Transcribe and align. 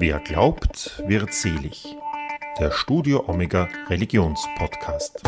Wer 0.00 0.20
glaubt, 0.20 1.02
wird 1.08 1.34
selig. 1.34 1.96
Der 2.60 2.70
Studio 2.70 3.24
Omega 3.26 3.68
Religionspodcast. 3.88 5.22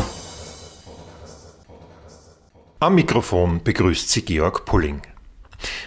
Am 2.79 2.95
Mikrofon 2.95 3.61
begrüßt 3.61 4.09
Sie 4.09 4.23
Georg 4.23 4.63
Pulling. 4.63 5.01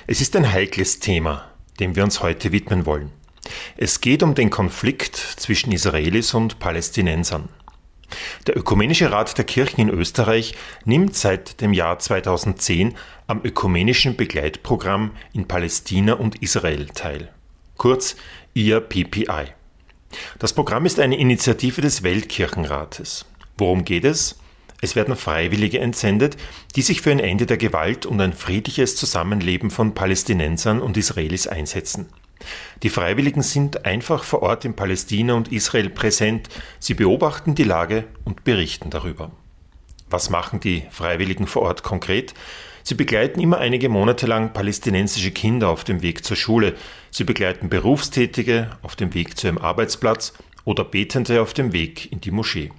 Es 0.06 0.20
ist 0.20 0.36
ein 0.36 0.52
heikles 0.52 1.00
Thema, 1.00 1.50
dem 1.80 1.96
wir 1.96 2.04
uns 2.04 2.22
heute 2.22 2.52
widmen 2.52 2.84
wollen. 2.84 3.10
Es 3.78 4.02
geht 4.02 4.22
um 4.22 4.34
den 4.34 4.50
Konflikt 4.50 5.16
zwischen 5.16 5.72
Israelis 5.72 6.34
und 6.34 6.58
Palästinensern. 6.58 7.48
Der 8.46 8.54
Ökumenische 8.54 9.10
Rat 9.10 9.38
der 9.38 9.46
Kirchen 9.46 9.80
in 9.80 9.88
Österreich 9.88 10.56
nimmt 10.84 11.16
seit 11.16 11.62
dem 11.62 11.72
Jahr 11.72 11.98
2010 11.98 12.94
am 13.28 13.40
ökumenischen 13.42 14.14
Begleitprogramm 14.16 15.12
in 15.32 15.48
Palästina 15.48 16.12
und 16.12 16.42
Israel 16.42 16.88
teil, 16.88 17.32
kurz 17.78 18.16
IAPPI. 18.56 19.46
Das 20.38 20.52
Programm 20.52 20.86
ist 20.86 21.00
eine 21.00 21.18
Initiative 21.18 21.80
des 21.80 22.04
Weltkirchenrates. 22.04 23.26
Worum 23.58 23.84
geht 23.84 24.04
es? 24.04 24.38
Es 24.80 24.94
werden 24.94 25.16
Freiwillige 25.16 25.80
entsendet, 25.80 26.36
die 26.76 26.82
sich 26.82 27.00
für 27.00 27.10
ein 27.10 27.18
Ende 27.18 27.46
der 27.46 27.56
Gewalt 27.56 28.06
und 28.06 28.20
ein 28.20 28.32
friedliches 28.32 28.94
Zusammenleben 28.94 29.70
von 29.70 29.94
Palästinensern 29.94 30.80
und 30.80 30.96
Israelis 30.96 31.48
einsetzen. 31.48 32.06
Die 32.84 32.90
Freiwilligen 32.90 33.42
sind 33.42 33.84
einfach 33.86 34.22
vor 34.22 34.42
Ort 34.42 34.64
in 34.64 34.76
Palästina 34.76 35.34
und 35.34 35.50
Israel 35.50 35.90
präsent, 35.90 36.48
sie 36.78 36.94
beobachten 36.94 37.56
die 37.56 37.64
Lage 37.64 38.04
und 38.24 38.44
berichten 38.44 38.90
darüber. 38.90 39.32
Was 40.10 40.30
machen 40.30 40.60
die 40.60 40.84
Freiwilligen 40.90 41.48
vor 41.48 41.62
Ort 41.62 41.82
konkret? 41.82 42.34
Sie 42.86 42.94
begleiten 42.94 43.40
immer 43.40 43.58
einige 43.58 43.88
Monate 43.88 44.26
lang 44.26 44.52
palästinensische 44.52 45.30
Kinder 45.30 45.70
auf 45.70 45.84
dem 45.84 46.02
Weg 46.02 46.22
zur 46.22 46.36
Schule, 46.36 46.74
sie 47.10 47.24
begleiten 47.24 47.70
Berufstätige 47.70 48.70
auf 48.82 48.94
dem 48.94 49.14
Weg 49.14 49.38
zu 49.38 49.46
ihrem 49.46 49.56
Arbeitsplatz 49.56 50.34
oder 50.66 50.84
Betende 50.84 51.40
auf 51.40 51.54
dem 51.54 51.72
Weg 51.72 52.12
in 52.12 52.20
die 52.20 52.30
Moschee. 52.30 52.70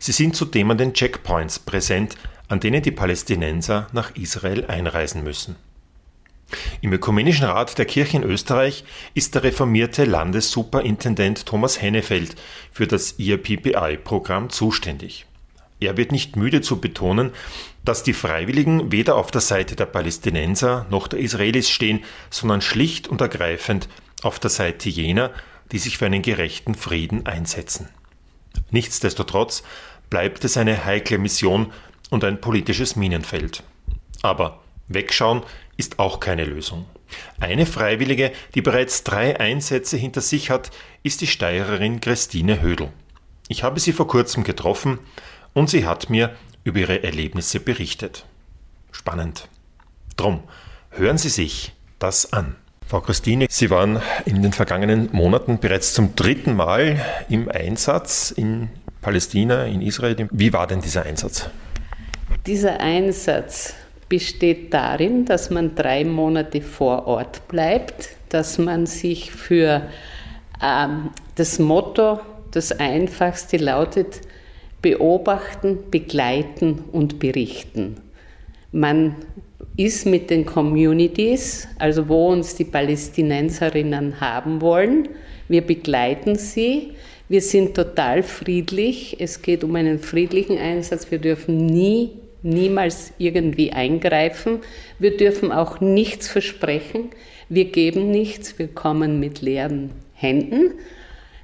Sie 0.00 0.10
sind 0.10 0.34
zudem 0.34 0.72
an 0.72 0.78
den 0.78 0.92
Checkpoints 0.92 1.60
präsent, 1.60 2.16
an 2.48 2.58
denen 2.58 2.82
die 2.82 2.90
Palästinenser 2.90 3.86
nach 3.92 4.16
Israel 4.16 4.64
einreisen 4.66 5.22
müssen. 5.22 5.54
Im 6.80 6.92
Ökumenischen 6.92 7.46
Rat 7.46 7.78
der 7.78 7.86
Kirche 7.86 8.16
in 8.16 8.24
Österreich 8.24 8.84
ist 9.14 9.36
der 9.36 9.44
reformierte 9.44 10.04
Landessuperintendent 10.04 11.46
Thomas 11.46 11.80
Hennefeld 11.80 12.34
für 12.72 12.88
das 12.88 13.20
IRPPI-Programm 13.20 14.50
zuständig. 14.50 15.26
Er 15.86 15.96
wird 15.96 16.12
nicht 16.12 16.36
müde 16.36 16.60
zu 16.60 16.80
betonen, 16.80 17.32
dass 17.84 18.02
die 18.02 18.12
Freiwilligen 18.12 18.92
weder 18.92 19.16
auf 19.16 19.30
der 19.30 19.40
Seite 19.40 19.74
der 19.74 19.86
Palästinenser 19.86 20.86
noch 20.90 21.08
der 21.08 21.18
Israelis 21.18 21.68
stehen, 21.68 22.04
sondern 22.30 22.60
schlicht 22.60 23.08
und 23.08 23.20
ergreifend 23.20 23.88
auf 24.22 24.38
der 24.38 24.50
Seite 24.50 24.88
jener, 24.88 25.32
die 25.72 25.78
sich 25.78 25.98
für 25.98 26.06
einen 26.06 26.22
gerechten 26.22 26.74
Frieden 26.74 27.26
einsetzen. 27.26 27.88
Nichtsdestotrotz 28.70 29.64
bleibt 30.10 30.44
es 30.44 30.56
eine 30.56 30.84
heikle 30.84 31.18
Mission 31.18 31.72
und 32.10 32.22
ein 32.24 32.40
politisches 32.40 32.94
Minenfeld. 32.94 33.64
Aber 34.22 34.60
wegschauen 34.88 35.42
ist 35.76 35.98
auch 35.98 36.20
keine 36.20 36.44
Lösung. 36.44 36.86
Eine 37.40 37.66
Freiwillige, 37.66 38.32
die 38.54 38.62
bereits 38.62 39.04
drei 39.04 39.38
Einsätze 39.40 39.96
hinter 39.96 40.20
sich 40.20 40.50
hat, 40.50 40.70
ist 41.02 41.20
die 41.20 41.26
Steirerin 41.26 42.00
Christine 42.00 42.60
Hödel. 42.62 42.92
Ich 43.48 43.62
habe 43.64 43.80
sie 43.80 43.92
vor 43.92 44.06
kurzem 44.06 44.44
getroffen 44.44 44.98
und 45.54 45.70
sie 45.70 45.86
hat 45.86 46.10
mir 46.10 46.34
über 46.64 46.80
ihre 46.80 47.02
Erlebnisse 47.02 47.60
berichtet. 47.60 48.24
Spannend. 48.90 49.48
Drum, 50.16 50.40
hören 50.90 51.18
Sie 51.18 51.28
sich 51.28 51.72
das 51.98 52.32
an. 52.32 52.56
Frau 52.86 53.00
Christine, 53.00 53.46
Sie 53.48 53.70
waren 53.70 54.02
in 54.26 54.42
den 54.42 54.52
vergangenen 54.52 55.08
Monaten 55.12 55.58
bereits 55.58 55.94
zum 55.94 56.14
dritten 56.14 56.54
Mal 56.54 57.00
im 57.28 57.48
Einsatz 57.48 58.30
in 58.30 58.68
Palästina, 59.00 59.64
in 59.64 59.80
Israel. 59.80 60.28
Wie 60.30 60.52
war 60.52 60.66
denn 60.66 60.80
dieser 60.80 61.04
Einsatz? 61.04 61.48
Dieser 62.46 62.80
Einsatz 62.80 63.74
besteht 64.08 64.74
darin, 64.74 65.24
dass 65.24 65.48
man 65.48 65.74
drei 65.74 66.04
Monate 66.04 66.60
vor 66.60 67.06
Ort 67.06 67.48
bleibt, 67.48 68.10
dass 68.28 68.58
man 68.58 68.84
sich 68.84 69.32
für 69.32 69.88
ähm, 70.62 71.10
das 71.36 71.58
Motto, 71.58 72.20
das 72.50 72.72
einfachste 72.72 73.56
lautet, 73.56 74.20
beobachten, 74.82 75.78
begleiten 75.90 76.84
und 76.92 77.18
berichten. 77.18 77.96
Man 78.72 79.16
ist 79.76 80.06
mit 80.06 80.28
den 80.28 80.44
Communities, 80.44 81.68
also 81.78 82.08
wo 82.08 82.28
uns 82.28 82.56
die 82.56 82.64
Palästinenserinnen 82.64 84.20
haben 84.20 84.60
wollen, 84.60 85.08
wir 85.48 85.62
begleiten 85.62 86.36
sie. 86.36 86.92
Wir 87.28 87.40
sind 87.40 87.74
total 87.74 88.22
friedlich. 88.22 89.16
Es 89.20 89.42
geht 89.42 89.64
um 89.64 89.76
einen 89.76 89.98
friedlichen 89.98 90.58
Einsatz. 90.58 91.10
Wir 91.10 91.18
dürfen 91.18 91.66
nie 91.66 92.10
niemals 92.42 93.12
irgendwie 93.18 93.72
eingreifen. 93.72 94.60
Wir 94.98 95.16
dürfen 95.16 95.52
auch 95.52 95.80
nichts 95.80 96.28
versprechen. 96.28 97.10
Wir 97.48 97.66
geben 97.66 98.10
nichts, 98.10 98.58
wir 98.58 98.68
kommen 98.68 99.20
mit 99.20 99.42
leeren 99.42 99.90
Händen. 100.14 100.72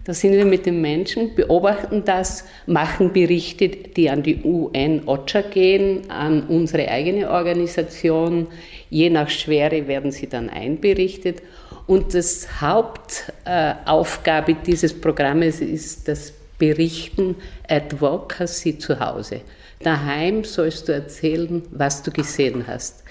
Da 0.08 0.14
sind 0.14 0.32
wir 0.32 0.46
mit 0.46 0.64
den 0.64 0.80
Menschen, 0.80 1.34
beobachten 1.34 2.02
das, 2.02 2.44
machen 2.64 3.12
Berichte, 3.12 3.68
die 3.68 4.08
an 4.08 4.22
die 4.22 4.42
UN-OCHA 4.42 5.42
gehen, 5.42 6.10
an 6.10 6.44
unsere 6.44 6.88
eigene 6.88 7.30
Organisation. 7.30 8.46
Je 8.88 9.10
nach 9.10 9.28
Schwere 9.28 9.86
werden 9.86 10.10
sie 10.10 10.26
dann 10.26 10.48
einberichtet. 10.48 11.42
Und 11.86 12.14
das 12.14 12.48
Hauptaufgabe 12.58 14.54
dieses 14.54 14.98
Programmes 14.98 15.60
ist 15.60 16.08
das 16.08 16.32
Berichten 16.56 17.36
Advocacy 17.68 18.78
zu 18.78 18.98
Hause. 18.98 19.42
Daheim 19.80 20.42
sollst 20.42 20.88
du 20.88 20.92
erzählen, 20.92 21.62
was 21.70 22.02
du 22.02 22.10
gesehen 22.10 22.66
hast. 22.66 23.04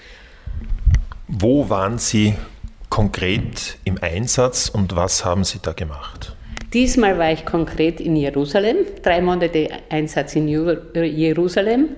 Wo 1.28 1.68
waren 1.68 1.98
Sie 1.98 2.34
konkret 2.90 3.78
im 3.84 3.98
Einsatz 4.02 4.68
und 4.68 4.96
was 4.96 5.24
haben 5.24 5.44
Sie 5.44 5.60
da 5.62 5.70
gemacht? 5.70 6.34
Diesmal 6.74 7.16
war 7.16 7.32
ich 7.32 7.46
konkret 7.46 7.98
in 7.98 8.14
Jerusalem, 8.14 8.76
drei 9.02 9.22
Monate 9.22 9.68
Einsatz 9.88 10.36
in 10.36 10.48
Jerusalem, 10.48 11.88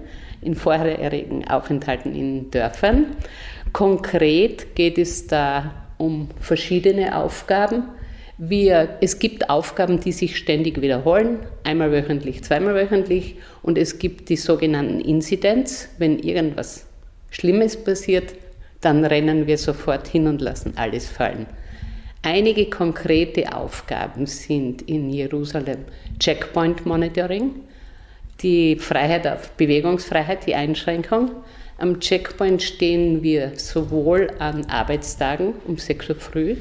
in 0.42 0.54
vorherigen 0.54 1.46
Aufenthalten 1.48 2.14
in 2.14 2.52
Dörfern. 2.52 3.06
Konkret 3.72 4.76
geht 4.76 4.96
es 4.96 5.26
da 5.26 5.88
um 5.98 6.28
verschiedene 6.38 7.16
Aufgaben. 7.16 7.84
Wir, 8.38 8.96
es 9.00 9.18
gibt 9.18 9.50
Aufgaben, 9.50 9.98
die 9.98 10.12
sich 10.12 10.36
ständig 10.36 10.80
wiederholen, 10.80 11.40
einmal 11.64 11.90
wöchentlich, 11.90 12.44
zweimal 12.44 12.74
wöchentlich, 12.74 13.36
und 13.62 13.76
es 13.76 13.98
gibt 13.98 14.28
die 14.28 14.36
sogenannten 14.36 15.00
Incidents. 15.00 15.88
Wenn 15.98 16.20
irgendwas 16.20 16.86
Schlimmes 17.30 17.76
passiert, 17.76 18.34
dann 18.80 19.04
rennen 19.04 19.46
wir 19.48 19.58
sofort 19.58 20.06
hin 20.06 20.28
und 20.28 20.40
lassen 20.40 20.74
alles 20.76 21.08
fallen. 21.08 21.46
Einige 22.22 22.66
konkrete 22.68 23.54
Aufgaben 23.54 24.26
sind 24.26 24.82
in 24.82 25.10
Jerusalem 25.10 25.84
Checkpoint 26.18 26.84
Monitoring, 26.84 27.52
die 28.42 28.76
Freiheit 28.76 29.26
auf 29.26 29.50
Bewegungsfreiheit, 29.52 30.46
die 30.46 30.54
Einschränkung. 30.54 31.30
Am 31.78 31.98
Checkpoint 31.98 32.62
stehen 32.62 33.22
wir 33.22 33.52
sowohl 33.56 34.28
an 34.38 34.66
Arbeitstagen 34.66 35.54
um 35.66 35.78
6 35.78 36.10
Uhr 36.10 36.16
früh 36.16 36.56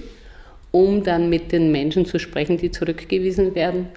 um 0.72 1.04
dann 1.04 1.30
mit 1.30 1.52
den 1.52 1.72
Menschen 1.72 2.06
zu 2.06 2.20
sprechen, 2.20 2.58
die 2.58 2.72
zurückgewiesen 2.72 3.56
werden. 3.56 3.88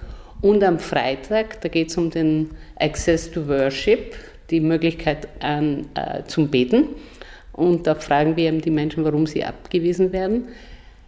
Und 0.40 0.64
am 0.64 0.78
Freitag, 0.78 1.60
da 1.60 1.68
geht 1.68 1.90
es 1.90 1.96
um 1.96 2.10
den 2.10 2.50
Access 2.76 3.30
to 3.30 3.46
Worship, 3.46 4.16
die 4.50 4.60
Möglichkeit 4.60 5.28
an, 5.40 5.86
äh, 5.94 6.24
zum 6.24 6.48
Beten. 6.48 6.88
Und 7.52 7.86
da 7.86 7.94
fragen 7.94 8.36
wir 8.36 8.48
eben 8.48 8.60
die 8.60 8.70
Menschen, 8.70 9.04
warum 9.04 9.26
sie 9.26 9.44
abgewiesen 9.44 10.12
werden. 10.12 10.48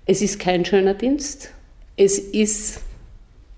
Es 0.06 0.20
ist 0.20 0.38
kein 0.38 0.65
schöner 0.65 0.94
Dienst. 0.94 1.50
Es 1.96 2.19
ist 2.19 2.81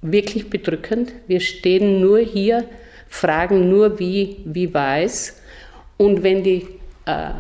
wirklich 0.03 0.49
bedrückend. 0.49 1.13
Wir 1.27 1.41
stehen 1.41 2.01
nur 2.01 2.19
hier, 2.19 2.65
fragen 3.09 3.69
nur, 3.69 3.99
wie, 3.99 4.39
wie 4.45 4.73
war 4.73 5.01
es. 5.01 5.41
Und 5.97 6.23
wenn 6.23 6.43
die 6.43 6.67
äh, 7.07 7.31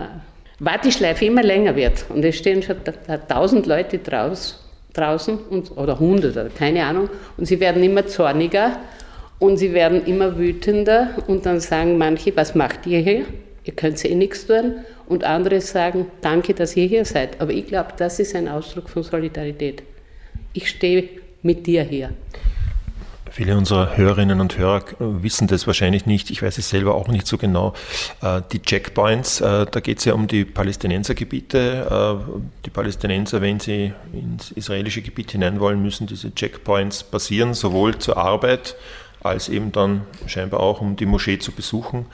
Warteschleife 0.58 1.26
immer 1.26 1.42
länger 1.42 1.76
wird 1.76 2.06
und 2.08 2.24
es 2.24 2.36
stehen 2.36 2.62
schon 2.62 2.76
tausend 3.28 3.66
Leute 3.66 3.98
draus, 3.98 4.64
draußen 4.94 5.38
und, 5.38 5.76
oder 5.76 6.00
hunderte, 6.00 6.50
keine 6.56 6.84
Ahnung, 6.84 7.10
und 7.36 7.44
sie 7.44 7.60
werden 7.60 7.82
immer 7.82 8.06
zorniger 8.06 8.80
und 9.38 9.58
sie 9.58 9.74
werden 9.74 10.06
immer 10.06 10.38
wütender 10.38 11.10
und 11.26 11.44
dann 11.44 11.60
sagen 11.60 11.98
manche, 11.98 12.34
was 12.34 12.54
macht 12.54 12.86
ihr 12.86 13.00
hier? 13.00 13.26
Ihr 13.66 13.74
könnt 13.74 14.02
eh 14.04 14.14
nichts 14.14 14.46
tun. 14.46 14.84
Und 15.06 15.24
andere 15.24 15.60
sagen, 15.60 16.06
danke, 16.20 16.54
dass 16.54 16.76
ihr 16.76 16.86
hier 16.86 17.04
seid. 17.04 17.40
Aber 17.40 17.52
ich 17.52 17.66
glaube, 17.66 17.90
das 17.96 18.18
ist 18.20 18.34
ein 18.34 18.48
Ausdruck 18.48 18.88
von 18.88 19.02
Solidarität. 19.02 19.82
Ich 20.52 20.68
stehe 20.70 21.08
mit 21.42 21.66
dir 21.66 21.82
hier. 21.82 22.10
Viele 23.30 23.56
unserer 23.56 23.96
Hörerinnen 23.96 24.40
und 24.40 24.56
Hörer 24.56 24.84
wissen 24.98 25.48
das 25.48 25.66
wahrscheinlich 25.66 26.06
nicht. 26.06 26.30
Ich 26.30 26.42
weiß 26.42 26.58
es 26.58 26.70
selber 26.70 26.94
auch 26.94 27.08
nicht 27.08 27.26
so 27.26 27.36
genau. 27.36 27.74
Äh, 28.22 28.40
die 28.52 28.62
Checkpoints, 28.62 29.40
äh, 29.40 29.66
da 29.70 29.80
geht 29.80 29.98
es 29.98 30.04
ja 30.04 30.14
um 30.14 30.28
die 30.28 30.44
Palästinensergebiete. 30.44 32.20
Äh, 32.30 32.32
die 32.64 32.70
Palästinenser, 32.70 33.42
wenn 33.42 33.58
sie 33.58 33.92
ins 34.12 34.52
israelische 34.52 35.02
Gebiet 35.02 35.32
hinein 35.32 35.58
wollen, 35.58 35.82
müssen 35.82 36.06
diese 36.06 36.34
Checkpoints 36.34 37.02
passieren, 37.02 37.52
sowohl 37.52 37.98
zur 37.98 38.16
Arbeit 38.16 38.76
als 39.22 39.48
eben 39.48 39.72
dann 39.72 40.02
scheinbar 40.26 40.60
auch, 40.60 40.80
um 40.80 40.94
die 40.94 41.06
Moschee 41.06 41.38
zu 41.38 41.50
besuchen 41.50 42.06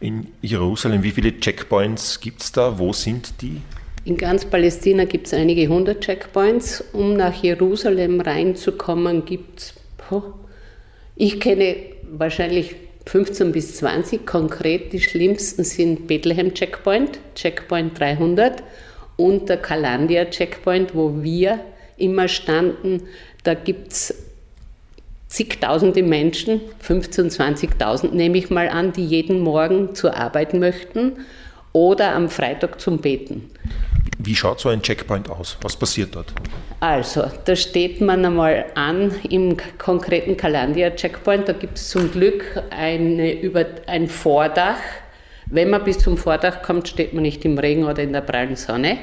in 0.00 0.26
Jerusalem. 0.42 1.02
Wie 1.02 1.10
viele 1.10 1.38
Checkpoints 1.38 2.20
gibt 2.20 2.42
es 2.42 2.52
da? 2.52 2.78
Wo 2.78 2.92
sind 2.92 3.40
die? 3.40 3.60
In 4.04 4.16
ganz 4.16 4.44
Palästina 4.44 5.04
gibt 5.04 5.26
es 5.26 5.34
einige 5.34 5.68
hundert 5.68 6.00
Checkpoints. 6.00 6.82
Um 6.92 7.14
nach 7.14 7.42
Jerusalem 7.42 8.20
reinzukommen, 8.20 9.24
gibt 9.24 9.60
es 9.60 9.74
ich 11.16 11.38
kenne 11.38 11.76
wahrscheinlich 12.10 12.74
15 13.06 13.52
bis 13.52 13.76
20 13.76 14.26
konkret. 14.26 14.92
Die 14.92 15.00
schlimmsten 15.00 15.64
sind 15.64 16.06
Bethlehem 16.06 16.54
Checkpoint, 16.54 17.18
Checkpoint 17.34 17.98
300 17.98 18.62
und 19.16 19.48
der 19.48 19.58
Kalandia 19.58 20.24
Checkpoint, 20.24 20.94
wo 20.94 21.22
wir 21.22 21.60
immer 21.96 22.26
standen. 22.28 23.02
Da 23.44 23.54
gibt 23.54 23.92
es 23.92 24.14
zigtausende 25.30 26.02
Menschen, 26.02 26.60
15.000, 26.86 27.78
20.000 27.78 28.10
nehme 28.10 28.36
ich 28.36 28.50
mal 28.50 28.68
an, 28.68 28.92
die 28.92 29.06
jeden 29.06 29.40
Morgen 29.40 29.94
zur 29.94 30.16
Arbeit 30.16 30.54
möchten 30.54 31.24
oder 31.72 32.14
am 32.14 32.28
Freitag 32.28 32.80
zum 32.80 32.98
Beten. 32.98 33.48
Wie 34.18 34.34
schaut 34.34 34.60
so 34.60 34.68
ein 34.68 34.82
Checkpoint 34.82 35.30
aus? 35.30 35.56
Was 35.62 35.76
passiert 35.76 36.14
dort? 36.14 36.34
Also, 36.80 37.24
da 37.44 37.56
steht 37.56 38.00
man 38.00 38.24
einmal 38.24 38.66
an 38.74 39.14
im 39.30 39.56
konkreten 39.78 40.36
Kalandia-Checkpoint. 40.36 41.48
Da 41.48 41.52
gibt 41.52 41.78
es 41.78 41.88
zum 41.88 42.10
Glück 42.10 42.44
eine, 42.70 43.40
über, 43.40 43.64
ein 43.86 44.08
Vordach. 44.08 44.80
Wenn 45.46 45.70
man 45.70 45.84
bis 45.84 45.98
zum 45.98 46.18
Vordach 46.18 46.62
kommt, 46.62 46.88
steht 46.88 47.14
man 47.14 47.22
nicht 47.22 47.44
im 47.44 47.56
Regen 47.56 47.84
oder 47.84 48.02
in 48.02 48.12
der 48.12 48.20
prallen 48.20 48.56
Sonne. 48.56 48.98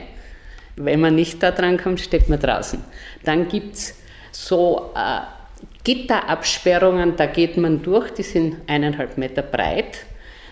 Wenn 0.75 0.99
man 0.99 1.15
nicht 1.15 1.41
da 1.41 1.51
dran 1.51 1.77
kommt, 1.77 1.99
steht 1.99 2.29
man 2.29 2.39
draußen. 2.39 2.83
Dann 3.23 3.47
gibt 3.47 3.75
es 3.75 3.95
so 4.31 4.91
äh, 4.95 5.21
Gitterabsperrungen, 5.87 7.15
da 7.15 7.25
geht 7.27 7.55
man 7.55 7.81
durch, 7.81 8.11
die 8.11 8.23
sind 8.23 8.57
eineinhalb 8.67 9.17
Meter 9.17 9.41
breit. 9.41 10.05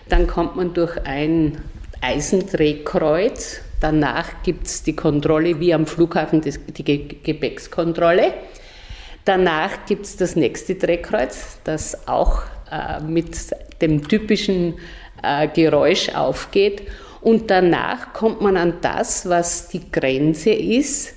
Dann 0.08 0.26
kommt 0.26 0.56
man 0.56 0.72
durch 0.72 0.96
ein 1.04 1.60
Eisendrehkreuz 2.00 3.60
Danach 3.80 4.42
gibt 4.42 4.66
es 4.66 4.82
die 4.82 4.96
Kontrolle 4.96 5.60
wie 5.60 5.74
am 5.74 5.86
Flughafen, 5.86 6.40
die 6.40 6.84
Gepäckskontrolle. 7.22 8.32
Danach 9.24 9.84
gibt 9.86 10.06
es 10.06 10.16
das 10.16 10.36
nächste 10.36 10.76
Drehkreuz, 10.76 11.58
das 11.64 12.08
auch 12.08 12.42
äh, 12.70 13.00
mit 13.02 13.36
dem 13.82 14.08
typischen 14.08 14.74
äh, 15.22 15.48
Geräusch 15.48 16.08
aufgeht. 16.10 16.82
Und 17.20 17.50
danach 17.50 18.12
kommt 18.12 18.40
man 18.40 18.56
an 18.56 18.74
das, 18.80 19.28
was 19.28 19.68
die 19.68 19.90
Grenze 19.90 20.50
ist. 20.50 21.15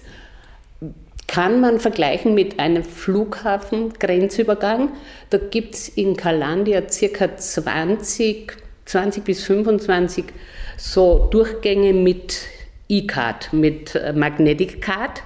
Kann 1.30 1.62
man 1.62 1.80
vergleichen 1.80 2.34
mit 2.34 2.58
einem 2.58 2.84
Flughafen-Grenzübergang. 2.84 4.94
Da 5.30 5.38
gibt 5.38 5.76
es 5.76 5.88
in 5.88 6.18
Kalandia 6.18 6.90
circa 6.90 7.38
20, 7.38 8.54
20 8.86 9.24
bis 9.24 9.44
25 9.44 10.26
so 10.76 11.28
Durchgänge 11.30 11.94
mit 11.94 12.48
E-Card, 12.88 13.54
mit 13.54 13.94
äh, 13.94 14.12
Magnetic 14.12 14.82
Card. 14.82 15.22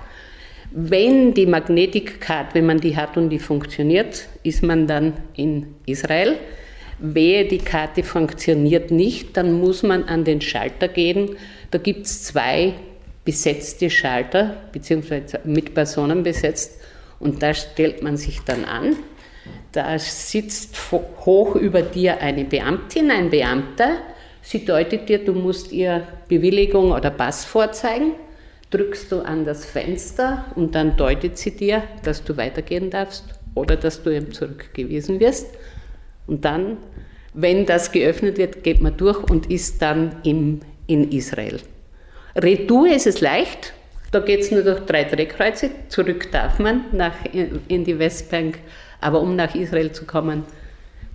Wenn 0.71 1.33
die 1.33 1.45
Magnetic 1.45 2.19
Card, 2.19 2.53
wenn 2.53 2.65
man 2.65 2.81
die 2.81 2.97
hat 2.97 3.15
und 3.15 3.29
die 3.29 3.39
funktioniert, 3.39 4.27
ist 4.43 4.61
man 4.61 4.87
dann 4.87 5.13
in 5.37 5.75
Israel. 5.85 6.35
Wehe, 6.99 7.45
die 7.45 7.59
Karte 7.59 8.03
funktioniert 8.03 8.91
nicht, 8.91 9.37
dann 9.37 9.53
muss 9.53 9.83
man 9.83 10.03
an 10.03 10.25
den 10.25 10.41
Schalter 10.41 10.89
gehen. 10.89 11.37
Da 11.71 11.77
gibt 11.77 12.07
es 12.07 12.23
zwei 12.23 12.73
besetzte 13.25 13.89
Schalter, 13.89 14.57
beziehungsweise 14.71 15.39
mit 15.43 15.73
Personen 15.73 16.23
besetzt. 16.23 16.79
Und 17.19 17.41
da 17.41 17.53
stellt 17.53 18.01
man 18.03 18.17
sich 18.17 18.41
dann 18.41 18.65
an. 18.65 18.97
Da 19.71 19.97
sitzt 19.97 20.75
hoch 20.91 21.55
über 21.55 21.81
dir 21.81 22.19
eine 22.21 22.45
Beamtin, 22.45 23.11
ein 23.11 23.29
Beamter, 23.29 23.97
Sie 24.45 24.65
deutet 24.65 25.07
dir, 25.07 25.23
du 25.23 25.31
musst 25.31 25.71
ihr 25.71 26.05
Bewilligung 26.27 26.91
oder 26.91 27.09
Pass 27.09 27.45
vorzeigen, 27.45 28.11
drückst 28.71 29.09
du 29.13 29.21
an 29.21 29.45
das 29.45 29.65
Fenster 29.65 30.45
und 30.55 30.75
dann 30.75 30.97
deutet 30.97 31.37
sie 31.37 31.51
dir, 31.51 31.83
dass 32.03 32.25
du 32.25 32.35
weitergehen 32.35 32.89
darfst 32.89 33.23
oder 33.55 33.77
dass 33.77 34.03
du 34.03 34.09
eben 34.09 34.33
zurückgewiesen 34.33 35.21
wirst. 35.21 35.47
Und 36.27 36.43
dann, 36.43 36.77
wenn 37.33 37.65
das 37.65 37.93
geöffnet 37.93 38.37
wird, 38.37 38.63
geht 38.63 38.81
man 38.81 38.97
durch 38.97 39.23
und 39.29 39.49
ist 39.49 39.81
dann 39.81 40.17
im, 40.23 40.59
in 40.87 41.09
Israel. 41.11 41.59
Retour 42.35 42.87
ist 42.87 43.07
es 43.07 43.21
leicht, 43.21 43.73
da 44.11 44.19
geht 44.19 44.41
es 44.41 44.51
nur 44.51 44.61
durch 44.61 44.81
drei 44.81 45.03
Drehkreuze, 45.03 45.71
zurück 45.89 46.31
darf 46.31 46.59
man 46.59 46.85
nach, 46.91 47.13
in, 47.31 47.83
die 47.83 47.97
Westbank, 47.97 48.59
aber 49.01 49.21
um 49.21 49.35
nach 49.35 49.53
Israel 49.55 49.91
zu 49.91 50.05
kommen, 50.05 50.43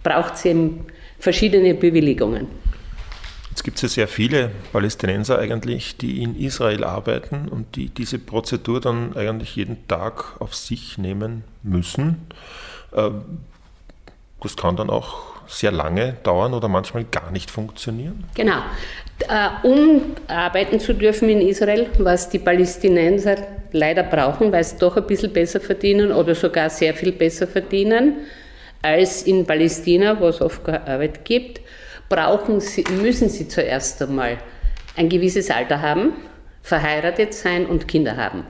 braucht 0.03 0.35
es 0.35 0.45
eben 0.45 0.87
verschiedene 1.19 1.75
Bewilligungen. 1.75 2.47
Jetzt 3.51 3.65
gibt 3.65 3.77
es 3.77 3.83
ja 3.83 3.89
sehr 3.89 4.09
viele 4.09 4.53
Palästinenser 4.73 5.39
eigentlich, 5.39 5.97
die 5.97 6.23
in 6.23 6.37
Israel 6.37 6.85
arbeiten 6.85 7.49
und 7.49 7.75
die 7.75 7.89
diese 7.89 8.19
Prozedur 8.21 8.81
dann 8.81 9.17
eigentlich 9.17 9.57
jeden 9.57 9.89
Tag 9.89 10.41
auf 10.41 10.55
sich 10.55 10.99
nehmen 10.99 11.43
müssen. 11.65 12.29
Ähm, 12.95 13.23
das 14.41 14.57
kann 14.57 14.77
dann 14.77 14.91
auch 14.91 15.39
sehr 15.49 15.73
lange 15.73 16.13
dauern 16.23 16.55
oder 16.55 16.69
manchmal 16.69 17.05
gar 17.05 17.33
nicht 17.33 17.51
funktionieren. 17.51 18.25
Genau. 18.35 18.63
Äh, 19.27 19.67
um 19.67 20.15
arbeiten 20.29 20.79
zu 20.79 20.95
dürfen 20.95 21.29
in 21.29 21.41
Israel, 21.41 21.87
was 21.99 22.29
die 22.29 22.39
Palästinenser 22.39 23.37
leider 23.73 24.05
brauchen, 24.05 24.53
weil 24.53 24.65
sie 24.65 24.77
doch 24.79 24.97
ein 24.97 25.07
bisschen 25.07 25.33
besser 25.33 25.61
verdienen 25.61 26.13
oder 26.13 26.35
sogar 26.35 26.71
sehr 26.71 26.95
viel 26.95 27.13
besser 27.13 27.47
verdienen 27.47 28.19
als 28.83 29.23
in 29.23 29.45
Palästina, 29.45 30.21
wo 30.21 30.29
es 30.29 30.41
oft 30.41 30.69
Arbeit 30.69 31.25
gibt, 31.25 31.61
brauchen 32.09 32.61
sie, 32.61 32.85
müssen 33.03 33.29
sie 33.29 33.49
zuerst 33.49 34.01
einmal 34.03 34.39
ein 34.97 35.09
gewisses 35.09 35.51
Alter 35.51 35.83
haben, 35.83 36.13
verheiratet 36.63 37.35
sein 37.35 37.67
und 37.67 37.89
Kinder 37.89 38.17
haben. 38.17 38.45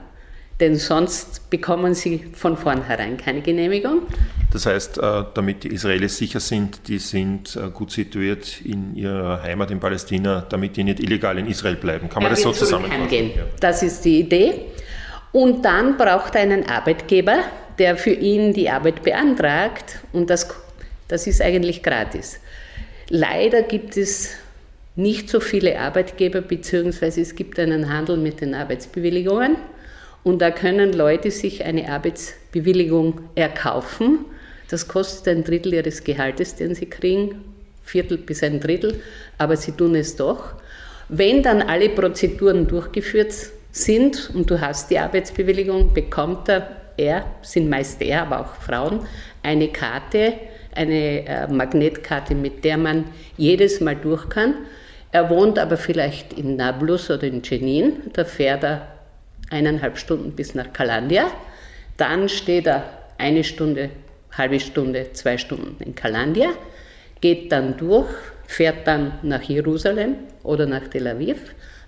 Denn 0.59 0.75
sonst 0.75 1.49
bekommen 1.49 1.93
sie 1.93 2.25
von 2.33 2.57
vornherein 2.57 3.17
keine 3.17 3.41
Genehmigung. 3.41 4.03
Das 4.51 4.65
heißt, 4.65 4.97
äh, 4.97 5.23
damit 5.33 5.63
die 5.63 5.67
Israelis 5.67 6.17
sicher 6.17 6.39
sind, 6.39 6.87
die 6.87 6.97
sind 6.97 7.55
äh, 7.55 7.69
gut 7.69 7.91
situiert 7.91 8.61
in 8.61 8.95
ihrer 8.95 9.43
Heimat 9.43 9.69
in 9.69 9.79
Palästina, 9.79 10.45
damit 10.49 10.75
die 10.75 10.83
nicht 10.83 10.99
illegal 10.99 11.37
in 11.37 11.47
Israel 11.47 11.75
bleiben. 11.75 12.09
Kann 12.09 12.23
man 12.23 12.31
das 12.31 12.41
so 12.41 12.51
zusammenfassen? 12.51 13.31
Das 13.59 13.83
ist 13.83 14.03
die 14.05 14.21
Idee. 14.21 14.65
Und 15.31 15.63
dann 15.63 15.97
braucht 15.97 16.33
er 16.33 16.41
einen 16.41 16.67
Arbeitgeber, 16.67 17.43
der 17.77 17.95
für 17.95 18.11
ihn 18.11 18.53
die 18.53 18.69
Arbeit 18.69 19.03
beantragt. 19.03 19.99
Und 20.13 20.31
das, 20.31 20.47
das 21.07 21.27
ist 21.27 21.41
eigentlich 21.41 21.83
gratis. 21.83 22.39
Leider 23.09 23.61
gibt 23.61 23.97
es 23.97 24.31
nicht 24.95 25.29
so 25.29 25.39
viele 25.39 25.79
Arbeitgeber, 25.79 26.41
beziehungsweise 26.41 27.21
es 27.21 27.35
gibt 27.35 27.59
einen 27.59 27.93
Handel 27.93 28.17
mit 28.17 28.41
den 28.41 28.55
Arbeitsbewilligungen. 28.55 29.57
Und 30.23 30.41
da 30.41 30.51
können 30.51 30.91
Leute 30.93 31.31
sich 31.31 31.63
eine 31.63 31.89
Arbeitsbewilligung 31.91 33.21
erkaufen. 33.35 34.25
Das 34.69 34.87
kostet 34.87 35.27
ein 35.35 35.43
Drittel 35.43 35.73
ihres 35.73 36.03
Gehaltes, 36.03 36.55
den 36.55 36.75
sie 36.75 36.85
kriegen, 36.85 37.43
Viertel 37.83 38.19
bis 38.19 38.43
ein 38.43 38.59
Drittel, 38.59 39.01
aber 39.37 39.57
sie 39.57 39.71
tun 39.71 39.95
es 39.95 40.15
doch. 40.15 40.53
Wenn 41.09 41.41
dann 41.41 41.63
alle 41.63 41.89
Prozeduren 41.89 42.67
durchgeführt 42.67 43.33
sind 43.71 44.29
und 44.33 44.49
du 44.49 44.61
hast 44.61 44.91
die 44.91 44.99
Arbeitsbewilligung, 44.99 45.93
bekommt 45.93 46.49
er, 46.49 46.67
er, 46.97 47.25
sind 47.41 47.67
meist 47.67 48.01
er, 48.01 48.23
aber 48.23 48.41
auch 48.41 48.55
Frauen, 48.55 48.99
eine 49.41 49.69
Karte, 49.69 50.33
eine 50.75 51.25
äh, 51.25 51.47
Magnetkarte, 51.47 52.35
mit 52.35 52.63
der 52.63 52.77
man 52.77 53.05
jedes 53.37 53.81
Mal 53.81 53.95
durch 53.95 54.29
kann. 54.29 54.53
Er 55.11 55.31
wohnt 55.31 55.57
aber 55.57 55.77
vielleicht 55.77 56.33
in 56.33 56.57
Nablus 56.57 57.09
oder 57.09 57.23
in 57.23 57.41
Jenin, 57.41 58.11
da 58.13 58.23
fährt 58.23 58.63
er 58.63 58.87
eineinhalb 59.49 59.97
Stunden 59.97 60.33
bis 60.33 60.53
nach 60.53 60.71
Kalandia. 60.73 61.25
Dann 61.97 62.29
steht 62.29 62.67
er 62.67 62.83
eine 63.17 63.43
Stunde, 63.43 63.89
halbe 64.31 64.59
Stunde, 64.59 65.11
zwei 65.13 65.37
Stunden 65.37 65.81
in 65.83 65.95
Kalandia, 65.95 66.49
geht 67.21 67.51
dann 67.51 67.77
durch, 67.77 68.09
fährt 68.47 68.87
dann 68.87 69.19
nach 69.21 69.43
Jerusalem 69.43 70.15
oder 70.43 70.65
nach 70.65 70.87
Tel 70.87 71.07
Aviv, 71.07 71.37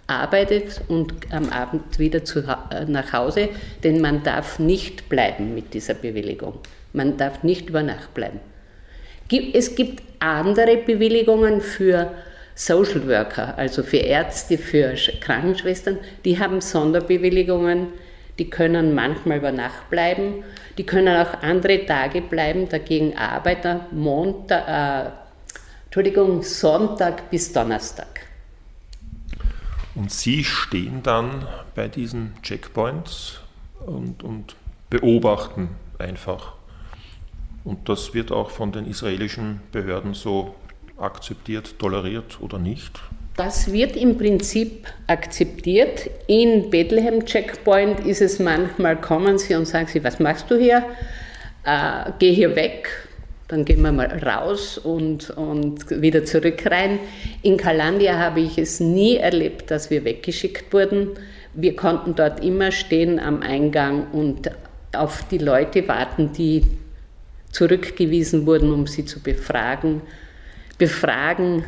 arbeitet 0.08 0.82
und 0.88 1.14
am 1.32 1.50
Abend 1.50 1.98
wieder 1.98 2.24
zu, 2.26 2.40
äh, 2.40 2.86
nach 2.86 3.14
Hause, 3.14 3.50
denn 3.84 4.02
man 4.02 4.24
darf 4.24 4.60
nicht 4.60 5.10
bleiben 5.10 5.56
mit 5.56 5.74
dieser 5.74 5.94
Bewilligung. 5.94 6.60
Man 6.94 7.18
darf 7.18 7.44
nicht 7.44 7.70
über 7.70 7.82
Nacht 7.82 8.14
bleiben. 8.14 8.40
Es 9.54 9.76
gibt 9.76 10.04
andere 10.20 10.76
Bewilligungen 10.78 11.62
für 11.62 12.12
Social 12.56 13.08
Worker, 13.08 13.58
also 13.58 13.82
für 13.82 13.98
Ärzte, 13.98 14.58
für 14.58 14.94
Krankenschwestern, 15.22 15.98
die 16.26 16.38
haben 16.38 16.60
Sonderbewilligungen, 16.60 17.88
die 18.38 18.50
können 18.50 18.94
manchmal 18.94 19.38
über 19.38 19.54
Nacht 19.54 19.90
bleiben, 19.90 20.44
die 20.82 20.88
können 20.88 21.16
auch 21.16 21.44
andere 21.44 21.86
Tage 21.86 22.22
bleiben, 22.24 22.68
dagegen 22.68 23.16
Arbeiter 23.16 23.86
Montag, 23.92 24.68
äh, 24.68 25.12
Entschuldigung, 25.86 26.42
Sonntag 26.42 27.30
bis 27.30 27.54
Donnerstag. 27.54 28.22
Und 29.94 30.12
Sie 30.12 30.44
stehen 30.44 31.04
dann 31.04 31.48
bei 31.76 31.88
diesen 31.88 32.34
Checkpoints 32.42 33.42
und, 33.86 34.24
und 34.24 34.56
beobachten 34.90 35.70
einfach. 36.00 36.54
Und 37.64 37.88
das 37.88 38.16
wird 38.16 38.32
auch 38.32 38.50
von 38.50 38.72
den 38.72 38.88
israelischen 38.88 39.62
Behörden 39.72 40.16
so 40.16 40.56
akzeptiert, 40.98 41.78
toleriert 41.78 42.40
oder 42.42 42.58
nicht? 42.58 43.00
Das 43.38 43.72
wird 43.72 43.96
im 43.96 44.18
Prinzip 44.18 44.88
akzeptiert. 45.08 46.10
In 46.28 46.70
Bethlehem 46.70 47.26
Checkpoint 47.26 48.02
ist 48.06 48.22
es 48.22 48.40
manchmal, 48.40 49.00
kommen 49.00 49.38
sie 49.38 49.56
und 49.56 49.66
sagen 49.66 49.88
sie, 49.88 50.04
was 50.04 50.20
machst 50.20 50.52
du 50.52 50.58
hier? 50.58 50.84
Äh, 51.64 52.12
geh 52.20 52.34
hier 52.34 52.56
weg. 52.56 52.90
Dann 53.48 53.66
gehen 53.66 53.82
wir 53.82 53.92
mal 53.92 54.08
raus 54.24 54.78
und, 54.78 55.30
und 55.32 55.90
wieder 55.90 56.26
zurück 56.26 56.64
rein. 56.70 57.00
In 57.42 57.58
Kalandia 57.58 58.18
habe 58.18 58.42
ich 58.42 58.58
es 58.58 58.80
nie 58.80 59.18
erlebt, 59.18 59.72
dass 59.72 59.90
wir 59.90 60.04
weggeschickt 60.06 60.72
wurden. 60.74 61.10
Wir 61.54 61.76
konnten 61.76 62.16
dort 62.16 62.44
immer 62.44 62.72
stehen 62.72 63.20
am 63.20 63.42
Eingang 63.42 64.08
und 64.12 64.52
auf 64.94 65.26
die 65.30 65.38
Leute 65.38 65.88
warten, 65.88 66.32
die 66.34 66.64
zurückgewiesen 67.52 68.46
wurden, 68.46 68.72
um 68.72 68.88
sie 68.88 69.06
zu 69.06 69.20
befragen. 69.22 70.02
Befragen 70.78 71.66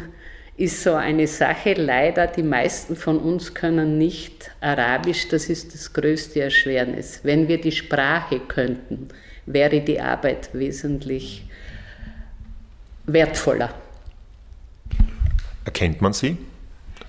ist 0.56 0.84
so 0.84 0.94
eine 0.94 1.28
Sache. 1.28 1.74
Leider, 1.74 2.28
die 2.28 2.44
meisten 2.44 2.96
von 2.96 3.18
uns 3.18 3.54
können 3.54 3.98
nicht 3.98 4.52
Arabisch. 4.62 5.28
Das 5.30 5.50
ist 5.50 5.74
das 5.74 5.94
größte 5.94 6.42
Erschwernis. 6.42 7.22
Wenn 7.24 7.48
wir 7.48 7.60
die 7.60 7.72
Sprache 7.72 8.40
könnten, 8.40 9.10
wäre 9.46 9.82
die 9.82 10.00
Arbeit 10.00 10.50
wesentlich 10.54 11.46
wertvoller. 13.06 13.74
Erkennt 15.66 16.02
man 16.02 16.14
sie 16.14 16.38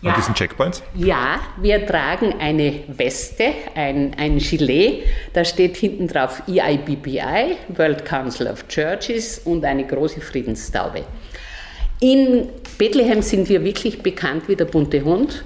ja. 0.00 0.10
an 0.12 0.16
diesen 0.16 0.34
Checkpoints? 0.34 0.82
Ja, 0.94 1.40
wir 1.60 1.84
tragen 1.86 2.34
eine 2.40 2.80
Weste, 2.88 3.52
ein, 3.74 4.14
ein 4.14 4.38
Gilet. 4.38 5.04
Da 5.32 5.44
steht 5.44 5.76
hinten 5.76 6.08
drauf 6.08 6.42
EIBBI, 6.46 7.56
World 7.68 8.04
Council 8.04 8.46
of 8.46 8.66
Churches, 8.68 9.40
und 9.40 9.64
eine 9.64 9.86
große 9.86 10.20
Friedenstaube. 10.20 11.04
In 12.00 12.48
Bethlehem 12.78 13.22
sind 13.22 13.48
wir 13.48 13.64
wirklich 13.64 14.02
bekannt 14.02 14.48
wie 14.48 14.56
der 14.56 14.66
bunte 14.66 15.04
Hund. 15.04 15.44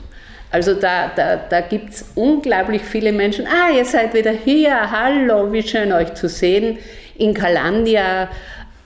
Also 0.50 0.74
da, 0.74 1.12
da, 1.14 1.36
da 1.36 1.60
gibt 1.60 1.90
es 1.90 2.04
unglaublich 2.14 2.82
viele 2.82 3.12
Menschen. 3.12 3.46
Ah, 3.46 3.70
ihr 3.70 3.84
seid 3.84 4.14
wieder 4.14 4.32
hier, 4.32 4.90
hallo, 4.90 5.52
wie 5.52 5.62
schön 5.62 5.92
euch 5.92 6.14
zu 6.14 6.28
sehen. 6.28 6.78
In 7.18 7.34
Kalandia 7.34 8.30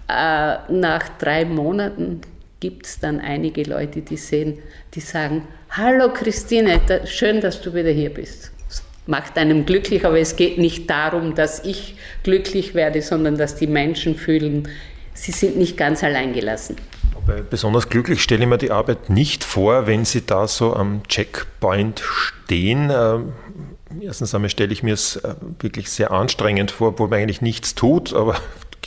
äh, 0.08 0.72
nach 0.72 1.08
drei 1.18 1.44
Monaten 1.44 2.20
gibt 2.58 2.86
es 2.86 2.98
dann 2.98 3.20
einige 3.20 3.62
Leute, 3.62 4.02
die 4.02 4.16
sehen, 4.16 4.58
die 4.94 5.00
sagen, 5.00 5.46
hallo 5.70 6.12
Christine, 6.12 6.80
da, 6.86 7.06
schön, 7.06 7.40
dass 7.40 7.60
du 7.60 7.74
wieder 7.74 7.90
hier 7.90 8.10
bist. 8.10 8.50
Das 8.68 8.82
macht 9.06 9.38
einem 9.38 9.64
glücklich, 9.64 10.04
aber 10.04 10.18
es 10.18 10.34
geht 10.34 10.58
nicht 10.58 10.90
darum, 10.90 11.34
dass 11.34 11.64
ich 11.64 11.96
glücklich 12.24 12.74
werde, 12.74 13.02
sondern 13.02 13.36
dass 13.36 13.54
die 13.54 13.66
Menschen 13.68 14.16
fühlen, 14.16 14.68
sie 15.14 15.32
sind 15.32 15.58
nicht 15.58 15.76
ganz 15.76 16.02
allein 16.02 16.32
gelassen. 16.32 16.76
Aber 17.26 17.42
besonders 17.42 17.88
glücklich 17.88 18.22
stelle 18.22 18.42
ich 18.42 18.48
mir 18.48 18.58
die 18.58 18.70
Arbeit 18.70 19.10
nicht 19.10 19.44
vor, 19.44 19.86
wenn 19.86 20.04
Sie 20.04 20.26
da 20.26 20.48
so 20.48 20.74
am 20.74 21.02
Checkpoint 21.08 22.00
stehen. 22.00 22.90
Ähm, 22.92 23.32
erstens 24.00 24.34
einmal 24.34 24.50
stelle 24.50 24.72
ich 24.72 24.82
mir 24.82 24.94
es 24.94 25.16
äh, 25.16 25.34
wirklich 25.60 25.90
sehr 25.90 26.10
anstrengend 26.10 26.70
vor, 26.70 26.88
obwohl 26.88 27.08
man 27.08 27.20
eigentlich 27.20 27.42
nichts 27.42 27.74
tut, 27.74 28.12
aber 28.12 28.36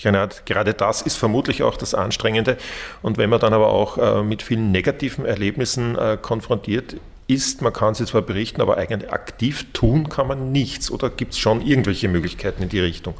gerade 0.46 0.74
das 0.74 1.02
ist 1.02 1.16
vermutlich 1.16 1.64
auch 1.64 1.78
das 1.78 1.94
Anstrengende. 1.94 2.58
Und 3.02 3.18
wenn 3.18 3.30
man 3.30 3.40
dann 3.40 3.54
aber 3.54 3.70
auch 3.70 3.98
äh, 3.98 4.24
mit 4.24 4.42
vielen 4.42 4.72
negativen 4.72 5.26
Erlebnissen 5.26 5.98
äh, 5.98 6.18
konfrontiert 6.22 6.98
ist, 7.28 7.62
man 7.62 7.74
kann 7.74 7.96
sie 7.96 8.06
zwar 8.06 8.22
berichten, 8.22 8.62
aber 8.62 8.78
eigentlich 8.78 9.12
aktiv 9.12 9.66
tun 9.74 10.10
kann 10.10 10.28
man 10.28 10.52
nichts. 10.52 10.92
Oder 10.92 11.10
gibt 11.10 11.34
es 11.34 11.40
schon 11.40 11.66
irgendwelche 11.66 12.08
Möglichkeiten 12.08 12.64
in 12.64 12.70
die 12.70 12.80
Richtung? 12.80 13.16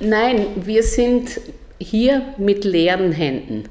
Nein, 0.00 0.46
wir 0.56 0.82
sind 0.82 1.40
hier 1.78 2.22
mit 2.36 2.64
leeren 2.64 3.12
Händen. 3.12 3.64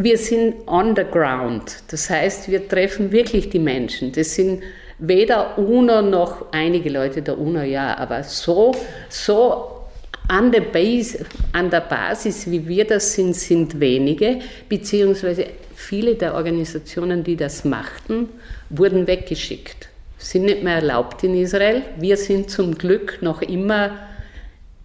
Wir 0.00 0.16
sind 0.16 0.68
on 0.68 0.94
the 0.94 1.02
ground. 1.02 1.82
Das 1.90 2.08
heißt, 2.08 2.48
wir 2.48 2.68
treffen 2.68 3.10
wirklich 3.10 3.50
die 3.50 3.58
Menschen. 3.58 4.12
Das 4.12 4.32
sind 4.32 4.62
weder 5.00 5.58
UNO 5.58 6.02
noch 6.02 6.52
einige 6.52 6.88
Leute 6.88 7.20
der 7.20 7.36
UNO, 7.36 7.62
ja, 7.62 7.98
aber 7.98 8.22
so, 8.22 8.76
so 9.08 9.88
an 10.28 10.52
der, 10.52 10.60
Base, 10.60 11.26
an 11.50 11.68
der 11.68 11.80
Basis, 11.80 12.48
wie 12.48 12.68
wir 12.68 12.84
das 12.86 13.14
sind, 13.14 13.34
sind 13.34 13.80
wenige, 13.80 14.38
beziehungsweise 14.68 15.46
viele 15.74 16.14
der 16.14 16.34
Organisationen, 16.34 17.24
die 17.24 17.34
das 17.34 17.64
machten, 17.64 18.28
wurden 18.70 19.08
weggeschickt, 19.08 19.88
sind 20.16 20.44
nicht 20.44 20.62
mehr 20.62 20.76
erlaubt 20.76 21.24
in 21.24 21.34
Israel. 21.34 21.82
Wir 21.98 22.16
sind 22.16 22.50
zum 22.50 22.78
Glück 22.78 23.18
noch 23.20 23.42
immer 23.42 23.98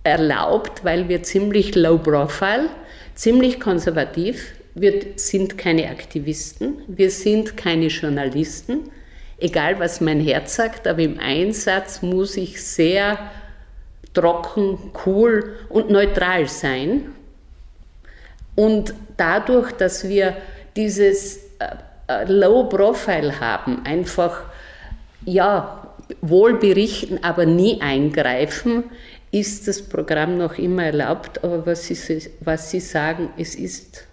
erlaubt, 0.03 0.84
weil 0.84 1.08
wir 1.08 1.22
ziemlich 1.22 1.75
low 1.75 2.00
profile, 2.00 2.70
ziemlich 3.13 3.60
konservativ, 3.60 4.53
wir 4.75 5.03
sind 5.15 5.58
keine 5.58 5.89
Aktivisten, 5.89 6.82
wir 6.88 7.12
sind 7.12 7.56
keine 7.58 7.88
Journalisten, 7.88 8.92
egal 9.38 9.80
was 9.80 10.01
mein 10.01 10.20
Herz 10.20 10.56
sagt, 10.56 10.88
aber 10.88 11.00
im 11.00 11.20
Einsatz 11.20 12.01
muss 12.01 12.38
ich 12.38 12.63
sehr 12.63 13.18
trocken, 14.13 14.77
cool 15.06 15.58
und 15.70 15.89
neutral 15.89 16.48
sein. 16.48 17.12
Und 18.56 18.94
dadurch, 19.18 19.72
dass 19.72 20.08
wir 20.08 20.38
dieses 20.75 21.38
äh, 21.60 21.75
äh, 22.08 22.25
Low 22.32 22.65
Profile 22.65 23.39
haben, 23.39 23.86
einfach 23.86 24.44
ja, 25.25 25.96
wohl 26.22 26.56
berichten, 26.56 27.20
aber 27.24 27.46
nie 27.46 27.82
eingreifen, 27.82 28.84
ist 29.32 29.68
das 29.68 29.82
Programm 29.82 30.38
noch 30.38 30.58
immer 30.58 30.86
erlaubt. 30.86 31.44
Aber 31.44 31.65
was 31.65 31.88
Sie, 31.88 32.32
was 32.42 32.70
Sie 32.70 32.80
sagen, 32.80 33.30
es 33.38 33.56
ist 33.56 34.06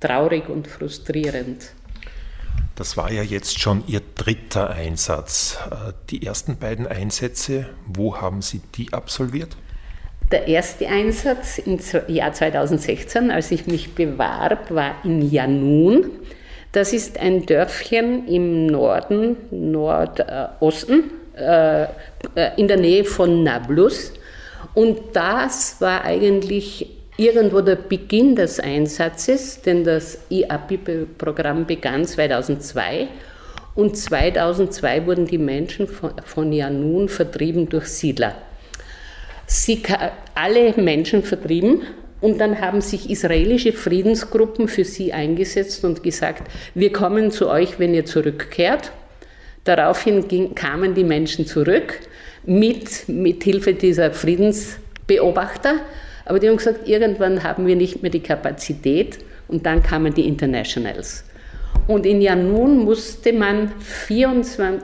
traurig 0.00 0.48
und 0.48 0.66
frustrierend. 0.66 1.72
Das 2.74 2.96
war 2.96 3.12
ja 3.12 3.22
jetzt 3.22 3.60
schon 3.60 3.84
Ihr 3.86 4.00
dritter 4.14 4.70
Einsatz. 4.70 5.58
Äh, 5.70 5.92
die 6.08 6.26
ersten 6.26 6.56
beiden 6.56 6.86
Einsätze, 6.86 7.66
wo 7.86 8.16
haben 8.16 8.40
Sie 8.40 8.62
die 8.74 8.92
absolviert? 8.92 9.56
Der 10.32 10.46
erste 10.46 10.86
Einsatz 10.88 11.58
im 11.58 11.78
Jahr 12.06 12.32
2016, 12.32 13.30
als 13.30 13.50
ich 13.50 13.66
mich 13.66 13.94
bewarb, 13.94 14.70
war 14.70 14.94
in 15.04 15.28
Janun. 15.28 16.10
Das 16.72 16.92
ist 16.92 17.18
ein 17.18 17.46
Dörfchen 17.46 18.28
im 18.28 18.66
Norden, 18.66 19.36
Nordosten, 19.50 21.10
äh, 21.36 21.82
äh, 21.82 21.88
in 22.56 22.68
der 22.68 22.76
Nähe 22.76 23.04
von 23.04 23.42
Nablus. 23.42 24.12
Und 24.74 25.00
das 25.14 25.80
war 25.80 26.04
eigentlich 26.04 26.99
irgendwo 27.20 27.60
der 27.60 27.76
Beginn 27.76 28.34
des 28.34 28.60
Einsatzes, 28.60 29.60
denn 29.60 29.84
das 29.84 30.20
IAPI-Programm 30.30 31.66
begann 31.66 32.06
2002 32.06 33.08
und 33.74 33.94
2002 33.94 35.06
wurden 35.06 35.26
die 35.26 35.36
Menschen 35.36 35.86
von, 35.86 36.12
von 36.24 36.50
Janun 36.50 37.10
vertrieben 37.10 37.68
durch 37.68 37.88
Siedler. 37.88 38.34
Sie, 39.44 39.82
alle 40.34 40.72
Menschen 40.78 41.22
vertrieben 41.22 41.82
und 42.22 42.40
dann 42.40 42.58
haben 42.58 42.80
sich 42.80 43.10
israelische 43.10 43.74
Friedensgruppen 43.74 44.66
für 44.66 44.84
sie 44.84 45.12
eingesetzt 45.12 45.84
und 45.84 46.02
gesagt, 46.02 46.50
wir 46.74 46.90
kommen 46.90 47.30
zu 47.30 47.50
euch, 47.50 47.78
wenn 47.78 47.92
ihr 47.92 48.06
zurückkehrt. 48.06 48.92
Daraufhin 49.64 50.26
ging, 50.26 50.54
kamen 50.54 50.94
die 50.94 51.04
Menschen 51.04 51.46
zurück 51.46 52.00
mit, 52.46 53.10
mit 53.10 53.44
Hilfe 53.44 53.74
dieser 53.74 54.10
Friedensbeobachter 54.12 55.80
aber 56.30 56.38
die 56.38 56.48
haben 56.48 56.58
gesagt, 56.58 56.86
irgendwann 56.86 57.42
haben 57.42 57.66
wir 57.66 57.74
nicht 57.74 58.02
mehr 58.02 58.10
die 58.12 58.22
Kapazität 58.22 59.18
und 59.48 59.66
dann 59.66 59.82
kamen 59.82 60.14
die 60.14 60.28
Internationals. 60.28 61.24
Und 61.88 62.06
in 62.06 62.20
Janun 62.20 62.84
musste 62.84 63.32
man 63.32 63.72
24, 63.80 64.80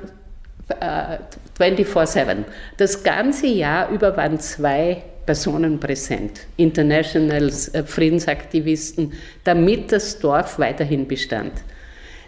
äh, 0.81 1.19
24-7, 1.57 2.45
das 2.77 3.05
ganze 3.05 3.47
Jahr 3.47 3.91
über 3.91 4.17
waren 4.17 4.41
zwei 4.41 5.05
Personen 5.25 5.79
präsent, 5.79 6.41
Internationals, 6.57 7.73
äh, 7.73 7.85
Friedensaktivisten, 7.85 9.13
damit 9.45 9.93
das 9.93 10.19
Dorf 10.19 10.59
weiterhin 10.59 11.07
bestand. 11.07 11.53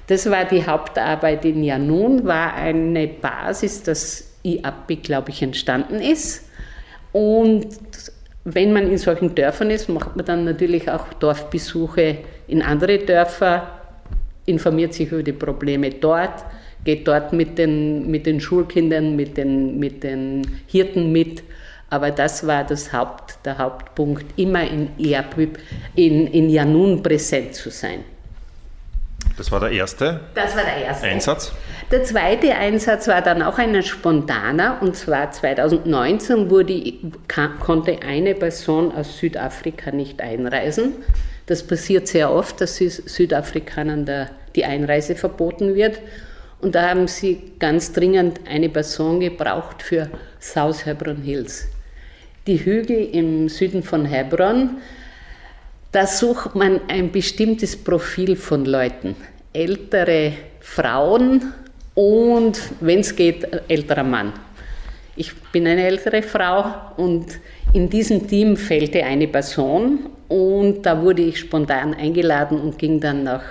Das 0.06 0.30
war 0.30 0.44
die 0.44 0.64
Hauptarbeit 0.64 1.44
in 1.44 1.64
Janun, 1.64 2.24
war 2.24 2.54
eine 2.54 3.08
Basis, 3.08 3.82
dass 3.82 4.30
IAPI, 4.44 4.96
glaube 4.96 5.30
ich, 5.30 5.42
entstanden 5.42 5.96
ist. 6.00 6.44
Und 7.10 7.66
wenn 8.54 8.72
man 8.72 8.90
in 8.90 8.98
solchen 8.98 9.34
Dörfern 9.34 9.70
ist, 9.70 9.88
macht 9.88 10.16
man 10.16 10.24
dann 10.24 10.44
natürlich 10.44 10.90
auch 10.90 11.12
Dorfbesuche 11.14 12.18
in 12.46 12.62
andere 12.62 12.98
Dörfer, 12.98 13.68
informiert 14.46 14.94
sich 14.94 15.12
über 15.12 15.22
die 15.22 15.32
Probleme 15.32 15.90
dort, 15.90 16.44
geht 16.84 17.06
dort 17.06 17.32
mit 17.34 17.58
den, 17.58 18.10
mit 18.10 18.24
den 18.24 18.40
Schulkindern, 18.40 19.16
mit 19.16 19.36
den, 19.36 19.78
mit 19.78 20.02
den 20.02 20.42
Hirten 20.66 21.12
mit, 21.12 21.42
Aber 21.90 22.10
das 22.10 22.46
war 22.46 22.64
das 22.64 22.92
Haupt, 22.92 23.38
der 23.44 23.58
Hauptpunkt, 23.58 24.38
immer 24.38 24.62
in 24.62 24.90
Erpüb, 24.98 25.58
in, 25.94 26.26
in 26.26 26.50
Janun 26.50 27.02
präsent 27.02 27.54
zu 27.54 27.70
sein. 27.70 28.00
Das 29.38 29.52
war 29.52 29.60
der 29.60 29.70
erste, 29.70 30.20
das 30.34 30.56
war 30.56 30.64
der 30.64 30.84
erste 30.84 31.06
Einsatz. 31.06 31.52
Der 31.92 32.02
zweite 32.02 32.56
Einsatz 32.56 33.06
war 33.06 33.22
dann 33.22 33.40
auch 33.40 33.56
ein 33.58 33.82
spontaner 33.84 34.78
und 34.82 34.96
zwar 34.96 35.30
2019 35.30 36.50
wurde, 36.50 36.92
konnte 37.60 38.02
eine 38.02 38.34
Person 38.34 38.92
aus 38.92 39.18
Südafrika 39.18 39.92
nicht 39.92 40.20
einreisen. 40.20 40.92
Das 41.46 41.62
passiert 41.62 42.08
sehr 42.08 42.32
oft, 42.32 42.60
dass 42.60 42.76
Südafrikanern 42.76 44.04
der, 44.04 44.28
die 44.56 44.64
Einreise 44.64 45.14
verboten 45.14 45.76
wird. 45.76 46.00
Und 46.60 46.74
da 46.74 46.90
haben 46.90 47.06
sie 47.06 47.52
ganz 47.60 47.92
dringend 47.92 48.40
eine 48.50 48.68
Person 48.68 49.20
gebraucht 49.20 49.82
für 49.82 50.10
South 50.40 50.84
Hebron 50.84 51.22
Hills. 51.22 51.68
Die 52.48 52.64
Hügel 52.64 53.08
im 53.12 53.48
Süden 53.48 53.84
von 53.84 54.04
Hebron, 54.04 54.78
da 55.92 56.06
sucht 56.06 56.54
man 56.54 56.80
ein 56.88 57.10
bestimmtes 57.10 57.76
Profil 57.76 58.36
von 58.36 58.64
Leuten. 58.64 59.16
Ältere 59.52 60.32
Frauen 60.60 61.54
und, 61.94 62.60
wenn 62.80 63.00
es 63.00 63.16
geht, 63.16 63.46
älterer 63.68 64.04
Mann. 64.04 64.32
Ich 65.16 65.34
bin 65.52 65.66
eine 65.66 65.84
ältere 65.84 66.22
Frau 66.22 66.72
und 66.96 67.26
in 67.72 67.88
diesem 67.90 68.28
Team 68.28 68.56
fehlte 68.56 69.02
eine 69.02 69.26
Person 69.26 70.10
und 70.28 70.82
da 70.84 71.02
wurde 71.02 71.22
ich 71.22 71.40
spontan 71.40 71.94
eingeladen 71.94 72.60
und 72.60 72.78
ging 72.78 73.00
dann 73.00 73.24
nach 73.24 73.42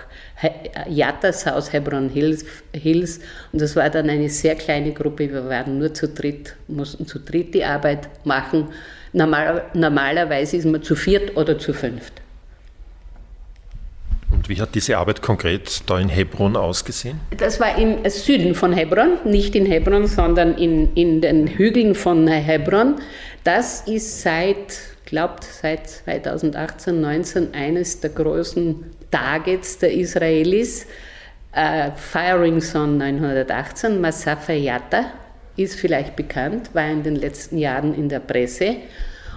Yattas 0.88 1.46
Haus 1.46 1.74
Hebron 1.74 2.10
Hills, 2.10 2.46
Hills 2.74 3.20
und 3.51 3.62
das 3.62 3.75
war 3.75 3.89
dann 3.89 4.10
eine 4.10 4.29
sehr 4.29 4.56
kleine 4.56 4.94
Gruppe, 4.94 5.29
wir 5.29 5.50
waren 5.50 5.79
nur 5.79 5.94
zu 5.94 6.08
dritt, 6.08 6.56
mussten 6.67 7.06
zu 7.06 7.20
dritt 7.20 7.53
die 7.53 7.65
Arbeit 7.65 8.08
machen. 8.24 8.70
Normal, 9.12 9.65
normalerweise 9.74 10.58
ist 10.58 10.65
man 10.65 10.84
zu 10.84 10.96
viert 10.96 11.36
oder 11.36 11.58
zu 11.58 11.74
fünft. 11.74 12.13
Wie 14.48 14.62
hat 14.62 14.75
diese 14.75 14.98
Arbeit 14.98 15.22
konkret 15.22 15.82
da 15.88 16.00
in 16.00 16.08
Hebron 16.08 16.56
ausgesehen? 16.56 17.20
Das 17.36 17.60
war 17.60 17.77
im 17.77 18.10
Süden 18.10 18.56
von 18.56 18.72
Hebron, 18.72 19.18
nicht 19.25 19.56
in 19.56 19.66
Hebron, 19.66 20.08
sondern 20.08 20.56
in, 20.56 20.94
in 20.94 21.20
den 21.20 21.48
Hügeln 21.48 21.96
von 21.96 22.27
Hebron. 22.27 22.96
Das 23.44 23.82
ist 23.82 24.22
seit, 24.22 24.80
glaubt, 25.06 25.44
seit 25.44 25.89
2018, 25.89 27.01
19 27.01 27.54
eines 27.54 28.00
der 28.00 28.12
großen 28.12 28.86
Targets 29.12 29.80
der 29.80 29.94
Israelis. 29.94 30.86
Uh, 31.56 31.92
Firing 31.96 32.62
Zone 32.62 32.98
918, 32.98 34.00
Masafa 34.00 34.54
Yatta, 34.54 35.12
ist 35.56 35.80
vielleicht 35.80 36.16
bekannt, 36.16 36.70
war 36.74 36.88
in 36.88 37.04
den 37.04 37.16
letzten 37.16 37.58
Jahren 37.58 37.96
in 37.96 38.10
der 38.10 38.20
Presse. 38.20 38.75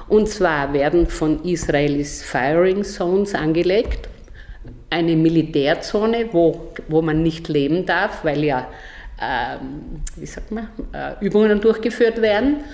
Und 0.07 0.29
zwar 0.29 0.73
werden 0.73 1.07
von 1.07 1.43
Israelis 1.45 2.23
Firing 2.23 2.85
Zones 2.85 3.35
angelegt 3.35 4.09
eine 4.90 5.16
Militärzone, 5.16 6.28
wo, 6.32 6.73
wo 6.88 7.00
man 7.00 7.23
nicht 7.23 7.49
leben 7.49 7.87
darf, 7.87 8.25
weil 8.25 8.44
ja, 8.44 8.68
ähm, 9.20 10.02
wie 10.16 10.26
sagt 10.26 10.50
man, 10.50 10.68
äh, 10.92 11.25
Übungen 11.25 11.61
durchgeführt 11.61 12.20
werden. 12.20 12.64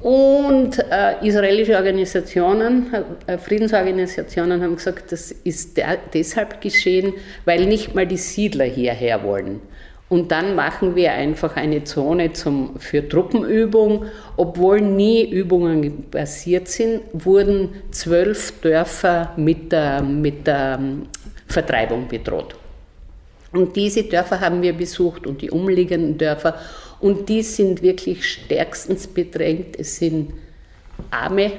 Und 0.00 0.78
äh, 0.78 1.26
israelische 1.26 1.76
Organisationen, 1.76 2.92
äh, 3.26 3.38
Friedensorganisationen 3.38 4.62
haben 4.62 4.76
gesagt, 4.76 5.12
das 5.12 5.30
ist 5.30 5.76
der, 5.76 5.98
deshalb 6.12 6.60
geschehen, 6.60 7.14
weil 7.44 7.66
nicht 7.66 7.94
mal 7.94 8.06
die 8.06 8.18
Siedler 8.18 8.66
hierher 8.66 9.22
wollen. 9.22 9.60
Und 10.10 10.30
dann 10.30 10.54
machen 10.54 10.94
wir 10.94 11.12
einfach 11.12 11.56
eine 11.56 11.84
Zone 11.84 12.34
zum, 12.34 12.78
für 12.78 13.08
Truppenübung. 13.08 14.04
Obwohl 14.36 14.80
nie 14.80 15.28
Übungen 15.28 16.10
passiert 16.10 16.68
sind, 16.68 17.00
wurden 17.12 17.70
zwölf 17.90 18.60
Dörfer 18.60 19.32
mit 19.36 19.72
der, 19.72 20.02
mit 20.02 20.46
der 20.46 20.78
Vertreibung 21.46 22.08
bedroht. 22.08 22.56
Und 23.52 23.76
diese 23.76 24.02
Dörfer 24.02 24.40
haben 24.40 24.62
wir 24.62 24.72
besucht 24.72 25.26
und 25.26 25.40
die 25.40 25.50
umliegenden 25.50 26.18
Dörfer. 26.18 26.58
Und 27.00 27.28
die 27.28 27.42
sind 27.42 27.82
wirklich 27.82 28.28
stärkstens 28.28 29.06
bedrängt. 29.06 29.78
Es 29.78 29.96
sind 29.96 30.32
arme 31.10 31.52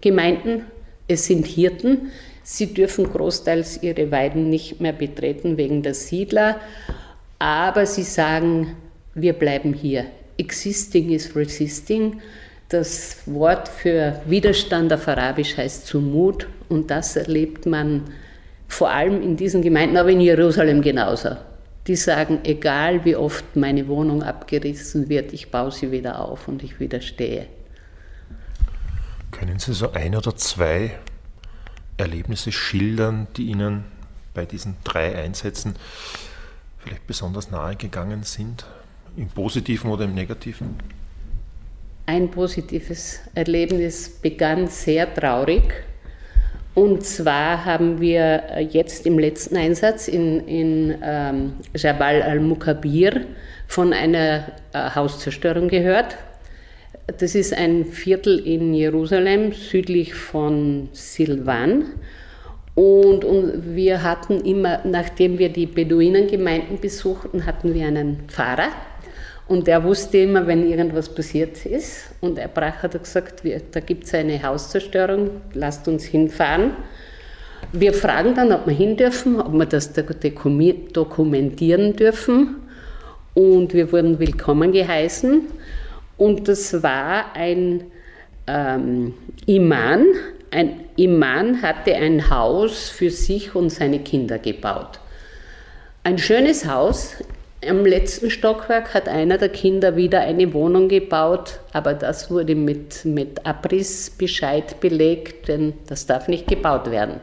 Gemeinden, 0.00 0.64
es 1.08 1.26
sind 1.26 1.46
Hirten. 1.46 2.10
Sie 2.42 2.72
dürfen 2.72 3.12
großteils 3.12 3.82
ihre 3.82 4.10
Weiden 4.10 4.48
nicht 4.48 4.80
mehr 4.80 4.92
betreten 4.92 5.56
wegen 5.56 5.82
der 5.82 5.94
Siedler. 5.94 6.60
Aber 7.38 7.84
sie 7.84 8.04
sagen, 8.04 8.76
wir 9.14 9.34
bleiben 9.34 9.74
hier. 9.74 10.06
Existing 10.38 11.10
is 11.10 11.34
resisting. 11.36 12.20
Das 12.68 13.18
Wort 13.26 13.68
für 13.68 14.20
Widerstand 14.26 14.92
auf 14.92 15.06
Arabisch 15.06 15.56
heißt 15.56 15.86
Zumut 15.86 16.48
und 16.68 16.90
das 16.90 17.16
erlebt 17.16 17.66
man 17.66 18.04
vor 18.68 18.90
allem 18.90 19.22
in 19.22 19.36
diesen 19.36 19.62
Gemeinden, 19.62 19.96
aber 19.96 20.10
in 20.10 20.20
Jerusalem 20.20 20.82
genauso. 20.82 21.36
Die 21.86 21.96
sagen, 21.96 22.40
egal 22.44 23.04
wie 23.04 23.14
oft 23.14 23.56
meine 23.56 23.86
Wohnung 23.86 24.22
abgerissen 24.22 25.08
wird, 25.08 25.32
ich 25.32 25.50
baue 25.50 25.70
sie 25.70 25.92
wieder 25.92 26.20
auf 26.20 26.48
und 26.48 26.62
ich 26.64 26.80
widerstehe. 26.80 27.46
Können 29.30 29.58
Sie 29.58 29.72
so 29.72 29.92
ein 29.92 30.16
oder 30.16 30.34
zwei 30.36 30.98
Erlebnisse 31.96 32.52
schildern, 32.52 33.28
die 33.36 33.44
Ihnen 33.44 33.84
bei 34.34 34.46
diesen 34.46 34.76
drei 34.82 35.14
Einsätzen 35.14 35.76
vielleicht 36.78 37.06
besonders 37.06 37.50
nahe 37.50 37.76
gegangen 37.76 38.22
sind? 38.22 38.64
Im 39.16 39.28
positiven 39.28 39.90
oder 39.90 40.04
im 40.04 40.14
negativen? 40.14 40.76
Ein 42.06 42.30
positives 42.30 43.20
Erlebnis 43.34 44.08
begann 44.08 44.68
sehr 44.68 45.12
traurig 45.12 45.84
und 46.76 47.06
zwar 47.06 47.64
haben 47.64 48.02
wir 48.02 48.42
jetzt 48.70 49.06
im 49.06 49.18
letzten 49.18 49.56
Einsatz 49.56 50.08
in, 50.08 50.46
in 50.46 50.94
ähm, 51.02 51.54
Jabal 51.74 52.20
al-Mukabir 52.20 53.22
von 53.66 53.94
einer 53.94 54.48
äh, 54.74 54.90
Hauszerstörung 54.94 55.68
gehört. 55.68 56.18
Das 57.18 57.34
ist 57.34 57.54
ein 57.54 57.86
Viertel 57.86 58.38
in 58.40 58.74
Jerusalem, 58.74 59.52
südlich 59.52 60.12
von 60.12 60.90
Silvan. 60.92 61.86
Und, 62.74 63.24
und 63.24 63.74
wir 63.74 64.02
hatten 64.02 64.42
immer, 64.42 64.80
nachdem 64.84 65.38
wir 65.38 65.48
die 65.48 65.64
Beduinengemeinden 65.64 66.78
besuchten, 66.78 67.46
hatten 67.46 67.72
wir 67.72 67.86
einen 67.86 68.28
Pfarrer, 68.28 68.68
und 69.48 69.68
er 69.68 69.84
wusste 69.84 70.18
immer, 70.18 70.46
wenn 70.46 70.68
irgendwas 70.68 71.08
passiert 71.08 71.64
ist. 71.66 72.10
Und 72.20 72.38
er 72.38 72.48
brach, 72.48 72.82
hat 72.82 73.00
gesagt, 73.00 73.44
wir, 73.44 73.60
da 73.70 73.80
gibt 73.80 74.04
es 74.04 74.14
eine 74.14 74.42
Hauszerstörung, 74.42 75.30
lasst 75.54 75.86
uns 75.86 76.04
hinfahren. 76.04 76.72
Wir 77.72 77.92
fragen 77.92 78.34
dann, 78.34 78.52
ob 78.52 78.66
wir 78.66 78.74
hin 78.74 78.96
dürfen, 78.96 79.40
ob 79.40 79.52
wir 79.52 79.66
das 79.66 79.92
dokumentieren 79.92 81.94
dürfen. 81.94 82.56
Und 83.34 83.72
wir 83.72 83.92
wurden 83.92 84.18
willkommen 84.18 84.72
geheißen. 84.72 85.42
Und 86.16 86.48
das 86.48 86.82
war 86.82 87.36
ein 87.36 87.84
ähm, 88.48 89.14
Iman. 89.46 90.06
Ein 90.50 90.80
Iman 90.96 91.62
hatte 91.62 91.94
ein 91.94 92.30
Haus 92.30 92.88
für 92.88 93.10
sich 93.10 93.54
und 93.54 93.70
seine 93.70 94.00
Kinder 94.00 94.38
gebaut. 94.38 94.98
Ein 96.02 96.18
schönes 96.18 96.66
Haus 96.66 97.16
am 97.68 97.84
letzten 97.84 98.30
Stockwerk 98.30 98.94
hat 98.94 99.08
einer 99.08 99.38
der 99.38 99.48
Kinder 99.48 99.96
wieder 99.96 100.20
eine 100.20 100.52
Wohnung 100.52 100.88
gebaut, 100.88 101.60
aber 101.72 101.94
das 101.94 102.30
wurde 102.30 102.54
mit, 102.54 103.04
mit 103.04 103.44
Abrissbescheid 103.46 104.80
belegt, 104.80 105.48
denn 105.48 105.74
das 105.86 106.06
darf 106.06 106.28
nicht 106.28 106.46
gebaut 106.46 106.90
werden. 106.90 107.20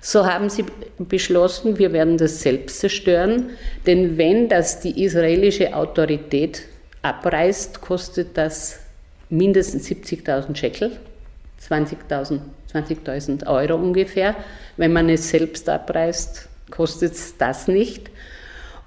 So 0.00 0.26
haben 0.26 0.50
sie 0.50 0.64
beschlossen, 0.98 1.78
wir 1.78 1.92
werden 1.92 2.16
das 2.16 2.42
selbst 2.42 2.80
zerstören, 2.80 3.50
denn 3.86 4.16
wenn 4.18 4.48
das 4.48 4.80
die 4.80 5.02
israelische 5.02 5.74
Autorität 5.74 6.62
abreißt, 7.02 7.80
kostet 7.80 8.36
das 8.36 8.78
mindestens 9.28 9.88
70.000 9.88 10.56
Shekel, 10.56 10.92
20.000 11.68 12.40
20 12.84 13.46
Euro 13.46 13.74
ungefähr. 13.76 14.34
Wenn 14.76 14.92
man 14.92 15.08
es 15.08 15.30
selbst 15.30 15.68
abreißt, 15.68 16.48
kostet 16.70 17.12
es 17.12 17.36
das 17.38 17.68
nicht. 17.68 18.10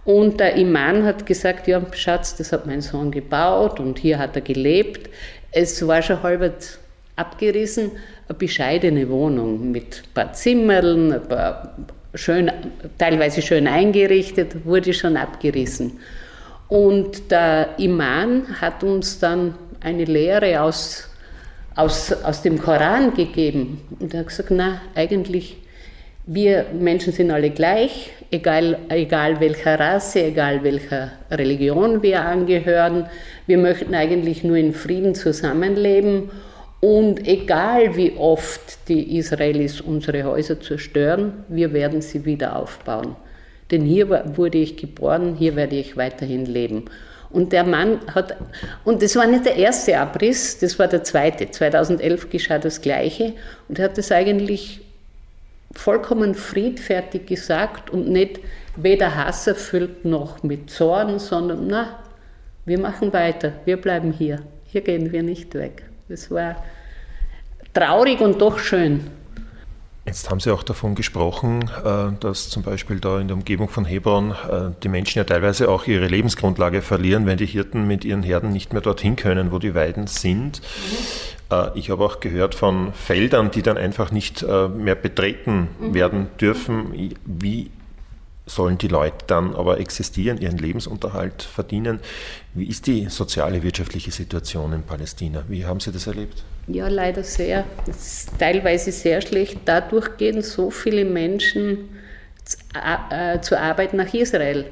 Und 0.09 0.39
der 0.39 0.55
Imam 0.55 1.03
hat 1.05 1.27
gesagt, 1.27 1.67
ja, 1.67 1.79
Schatz, 1.93 2.35
das 2.35 2.51
hat 2.51 2.65
mein 2.65 2.81
Sohn 2.81 3.11
gebaut 3.11 3.79
und 3.79 3.99
hier 3.99 4.17
hat 4.17 4.35
er 4.35 4.41
gelebt. 4.41 5.07
Es 5.51 5.85
war 5.87 6.01
schon 6.01 6.23
halb 6.23 6.51
abgerissen, 7.15 7.91
eine 8.27 8.35
bescheidene 8.35 9.07
Wohnung 9.07 9.69
mit 9.69 10.01
ein 10.03 10.13
paar 10.15 10.33
Zimmern, 10.33 11.13
ein 11.13 11.27
paar 11.27 11.75
schön, 12.15 12.51
teilweise 12.97 13.43
schön 13.43 13.67
eingerichtet, 13.67 14.65
wurde 14.65 14.95
schon 14.95 15.15
abgerissen. 15.15 15.99
Und 16.69 17.29
der 17.29 17.75
Imam 17.77 18.47
hat 18.59 18.83
uns 18.83 19.19
dann 19.19 19.53
eine 19.79 20.05
Lehre 20.05 20.59
aus, 20.59 21.07
aus, 21.75 22.11
aus 22.23 22.41
dem 22.41 22.59
Koran 22.59 23.13
gegeben. 23.13 23.81
Und 23.99 24.15
er 24.15 24.21
hat 24.21 24.29
gesagt, 24.29 24.49
na, 24.49 24.81
eigentlich 24.95 25.57
wir 26.31 26.67
Menschen 26.79 27.11
sind 27.11 27.31
alle 27.31 27.49
gleich, 27.49 28.11
egal, 28.29 28.77
egal 28.89 29.39
welcher 29.39 29.79
Rasse, 29.79 30.25
egal 30.25 30.63
welcher 30.63 31.11
Religion 31.31 32.03
wir 32.03 32.21
angehören. 32.21 33.07
Wir 33.47 33.57
möchten 33.57 33.95
eigentlich 33.95 34.43
nur 34.43 34.57
in 34.57 34.73
Frieden 34.73 35.15
zusammenleben 35.15 36.29
und 36.81 37.27
egal 37.27 37.95
wie 37.95 38.13
oft 38.15 38.87
die 38.89 39.17
Israelis 39.17 39.81
unsere 39.81 40.23
Häuser 40.23 40.61
zerstören, 40.61 41.45
wir 41.47 41.73
werden 41.73 42.03
sie 42.03 42.23
wieder 42.25 42.57
aufbauen. 42.57 43.15
Denn 43.71 43.81
hier 43.81 44.07
wurde 44.35 44.59
ich 44.59 44.77
geboren, 44.77 45.35
hier 45.35 45.55
werde 45.55 45.77
ich 45.77 45.97
weiterhin 45.97 46.45
leben. 46.45 46.85
Und 47.31 47.53
der 47.53 47.63
Mann 47.63 48.01
hat, 48.13 48.37
und 48.85 49.01
das 49.01 49.15
war 49.15 49.25
nicht 49.25 49.47
der 49.47 49.55
erste 49.55 49.97
Abriss, 49.97 50.59
das 50.59 50.77
war 50.77 50.87
der 50.87 51.03
zweite. 51.03 51.49
2011 51.49 52.29
geschah 52.29 52.59
das 52.59 52.81
Gleiche 52.81 53.33
und 53.67 53.79
er 53.79 53.85
hat 53.85 53.97
das 53.97 54.11
eigentlich 54.11 54.81
vollkommen 55.73 56.35
friedfertig 56.35 57.25
gesagt 57.25 57.89
und 57.89 58.09
nicht 58.09 58.39
weder 58.75 59.15
Hass 59.15 59.47
erfüllt 59.47 60.05
noch 60.05 60.43
mit 60.43 60.69
Zorn, 60.69 61.19
sondern 61.19 61.67
na, 61.67 61.99
wir 62.65 62.79
machen 62.79 63.13
weiter, 63.13 63.53
wir 63.65 63.77
bleiben 63.77 64.11
hier, 64.11 64.41
hier 64.65 64.81
gehen 64.81 65.11
wir 65.11 65.23
nicht 65.23 65.53
weg. 65.55 65.83
Das 66.07 66.31
war 66.31 66.63
traurig 67.73 68.19
und 68.21 68.41
doch 68.41 68.59
schön. 68.59 69.11
Jetzt 70.05 70.29
haben 70.31 70.39
Sie 70.39 70.51
auch 70.51 70.63
davon 70.63 70.95
gesprochen, 70.95 71.69
äh, 71.85 72.19
dass 72.19 72.49
zum 72.49 72.63
Beispiel 72.63 72.99
da 72.99 73.19
in 73.19 73.27
der 73.27 73.37
Umgebung 73.37 73.69
von 73.69 73.85
Hebron 73.85 74.31
äh, 74.31 74.71
die 74.81 74.89
Menschen 74.89 75.19
ja 75.19 75.23
teilweise 75.23 75.69
auch 75.69 75.85
ihre 75.85 76.07
Lebensgrundlage 76.07 76.81
verlieren, 76.81 77.27
wenn 77.27 77.37
die 77.37 77.45
Hirten 77.45 77.85
mit 77.85 78.05
ihren 78.05 78.23
Herden 78.23 78.51
nicht 78.51 78.73
mehr 78.73 78.81
dorthin 78.81 79.15
können, 79.15 79.51
wo 79.51 79.59
die 79.59 79.75
Weiden 79.75 80.07
sind. 80.07 80.61
Mhm. 81.49 81.71
Ich 81.75 81.89
habe 81.89 82.03
auch 82.03 82.19
gehört 82.19 82.55
von 82.55 82.93
Feldern, 82.93 83.51
die 83.51 83.61
dann 83.61 83.77
einfach 83.77 84.11
nicht 84.11 84.43
mehr 84.43 84.95
betreten 84.95 85.69
mhm. 85.79 85.93
werden 85.93 86.27
dürfen. 86.39 87.15
Wie 87.25 87.71
sollen 88.49 88.77
die 88.77 88.87
Leute 88.87 89.25
dann 89.27 89.55
aber 89.55 89.79
existieren, 89.79 90.39
ihren 90.39 90.57
Lebensunterhalt 90.57 91.43
verdienen. 91.43 91.99
Wie 92.53 92.67
ist 92.67 92.87
die 92.87 93.07
soziale, 93.09 93.63
wirtschaftliche 93.63 94.11
Situation 94.11 94.73
in 94.73 94.83
Palästina? 94.83 95.43
Wie 95.47 95.65
haben 95.65 95.79
Sie 95.79 95.91
das 95.91 96.07
erlebt? 96.07 96.43
Ja, 96.67 96.87
leider 96.87 97.23
sehr. 97.23 97.65
Das 97.85 97.95
ist 97.97 98.39
teilweise 98.39 98.91
sehr 98.91 99.21
schlecht. 99.21 99.59
Dadurch 99.65 100.17
gehen 100.17 100.41
so 100.41 100.69
viele 100.69 101.05
Menschen 101.05 101.89
äh, 102.73 103.39
zur 103.39 103.59
Arbeit 103.59 103.93
nach 103.93 104.13
Israel. 104.13 104.65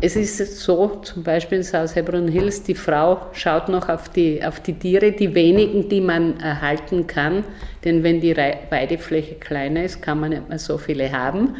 Es 0.00 0.14
ist 0.14 0.60
so, 0.60 1.00
zum 1.02 1.24
Beispiel 1.24 1.58
in 1.58 1.64
South 1.64 1.96
Hebron 1.96 2.28
Hills, 2.28 2.62
die 2.62 2.76
Frau 2.76 3.26
schaut 3.32 3.68
noch 3.68 3.88
auf 3.88 4.08
die, 4.08 4.44
auf 4.44 4.60
die 4.60 4.74
Tiere, 4.74 5.10
die 5.10 5.34
wenigen, 5.34 5.88
die 5.88 6.00
man 6.00 6.38
erhalten 6.38 7.08
kann. 7.08 7.42
Denn 7.84 8.04
wenn 8.04 8.20
die 8.20 8.36
Weidefläche 8.36 9.34
kleiner 9.34 9.82
ist, 9.82 10.00
kann 10.00 10.20
man 10.20 10.30
nicht 10.30 10.48
mehr 10.48 10.60
so 10.60 10.78
viele 10.78 11.10
haben. 11.10 11.56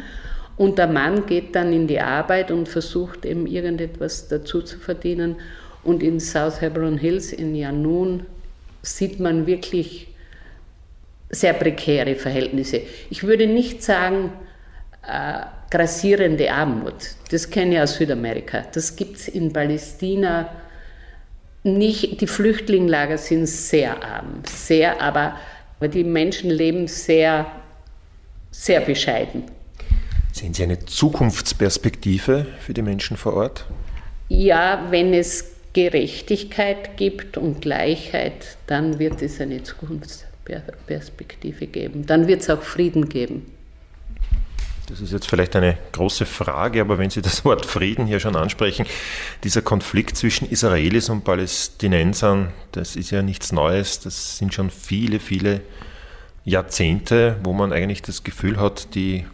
Und 0.55 0.77
der 0.77 0.87
Mann 0.87 1.25
geht 1.25 1.55
dann 1.55 1.73
in 1.73 1.87
die 1.87 1.99
Arbeit 1.99 2.49
und 2.49 2.69
versucht 2.69 3.25
eben 3.25 3.45
irgendetwas 3.45 4.29
dazu 4.29 4.61
zu 4.61 4.79
verdienen. 4.79 5.35
Und 5.83 6.01
in 6.01 6.19
South 6.19 6.61
Hebron 6.61 6.97
Hills 6.97 7.33
in 7.33 7.55
Janun 7.55 8.25
sieht 8.81 9.19
man 9.19 9.47
wirklich 9.47 10.07
sehr 11.29 11.53
prekäre 11.53 12.15
Verhältnisse. 12.15 12.81
Ich 13.09 13.23
würde 13.23 13.47
nicht 13.47 13.83
sagen, 13.83 14.31
äh, 15.07 15.41
grassierende 15.69 16.51
Armut. 16.51 17.15
Das 17.31 17.49
kenne 17.49 17.75
ich 17.75 17.81
aus 17.81 17.95
Südamerika. 17.95 18.65
Das 18.73 18.95
gibt 18.95 19.17
es 19.17 19.27
in 19.27 19.53
Palästina 19.53 20.49
nicht. 21.63 22.21
Die 22.21 22.27
Flüchtlingslager 22.27 23.17
sind 23.17 23.47
sehr 23.47 24.03
arm, 24.03 24.41
sehr, 24.45 25.01
aber 25.01 25.35
die 25.81 26.03
Menschen 26.03 26.49
leben 26.49 26.87
sehr, 26.87 27.45
sehr 28.51 28.81
bescheiden. 28.81 29.43
Sehen 30.31 30.53
Sie 30.53 30.63
eine 30.63 30.85
Zukunftsperspektive 30.85 32.45
für 32.59 32.73
die 32.73 32.81
Menschen 32.81 33.17
vor 33.17 33.33
Ort? 33.33 33.65
Ja, 34.29 34.87
wenn 34.89 35.13
es 35.13 35.55
Gerechtigkeit 35.73 36.97
gibt 36.97 37.37
und 37.37 37.61
Gleichheit, 37.61 38.57
dann 38.67 38.99
wird 38.99 39.21
es 39.21 39.41
eine 39.41 39.63
Zukunftsperspektive 39.63 41.67
geben. 41.67 42.05
Dann 42.05 42.27
wird 42.27 42.41
es 42.41 42.49
auch 42.49 42.61
Frieden 42.61 43.09
geben. 43.09 43.51
Das 44.89 45.01
ist 45.01 45.11
jetzt 45.11 45.27
vielleicht 45.27 45.55
eine 45.55 45.77
große 45.91 46.25
Frage, 46.25 46.81
aber 46.81 46.97
wenn 46.97 47.11
Sie 47.11 47.21
das 47.21 47.45
Wort 47.45 47.63
Frieden 47.63 48.07
hier 48.07 48.19
schon 48.19 48.35
ansprechen, 48.35 48.87
dieser 49.43 49.61
Konflikt 49.61 50.17
zwischen 50.17 50.49
Israelis 50.49 51.09
und 51.09 51.23
Palästinensern, 51.23 52.51
das 52.71 52.95
ist 52.95 53.11
ja 53.11 53.21
nichts 53.21 53.51
Neues, 53.51 53.99
das 53.99 54.37
sind 54.37 54.51
schon 54.51 54.71
viele, 54.71 55.19
viele 55.19 55.61
Jahrzehnte, 56.43 57.37
wo 57.43 57.53
man 57.53 57.71
eigentlich 57.71 58.01
das 58.01 58.23
Gefühl 58.23 58.59
hat, 58.59 58.95
die 58.95 59.25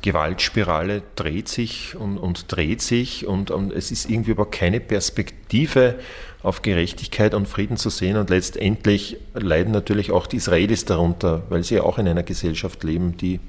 Gewaltspirale 0.00 1.02
dreht 1.16 1.48
sich 1.48 1.94
und, 1.94 2.16
und 2.16 2.50
dreht 2.50 2.80
sich 2.80 3.26
und, 3.26 3.50
und, 3.50 3.72
es 3.72 3.90
ist 3.90 4.08
irgendwie 4.08 4.30
aber 4.30 4.48
keine 4.48 4.80
Perspektive 4.80 5.96
auf 6.42 6.62
Gerechtigkeit 6.62 7.34
und 7.34 7.48
Frieden 7.48 7.76
zu 7.76 7.90
sehen. 7.90 8.16
Und 8.16 8.30
letztendlich 8.30 9.18
leiden 9.34 9.72
natürlich 9.72 10.12
auch 10.12 10.28
die 10.28 10.36
Israelis 10.36 10.84
darunter, 10.84 11.42
weil 11.48 11.64
sie 11.64 11.74
ja 11.74 11.82
auch 11.82 11.98
in 11.98 12.06
einer 12.06 12.22
Gesellschaft 12.22 12.84
leben, 12.84 13.16
die 13.16 13.40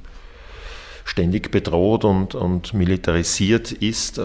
ständig 1.10 1.50
bedroht 1.50 2.06
und, 2.06 2.36
und 2.36 2.74
militarisiert 2.74 3.72
ist. 3.72 4.22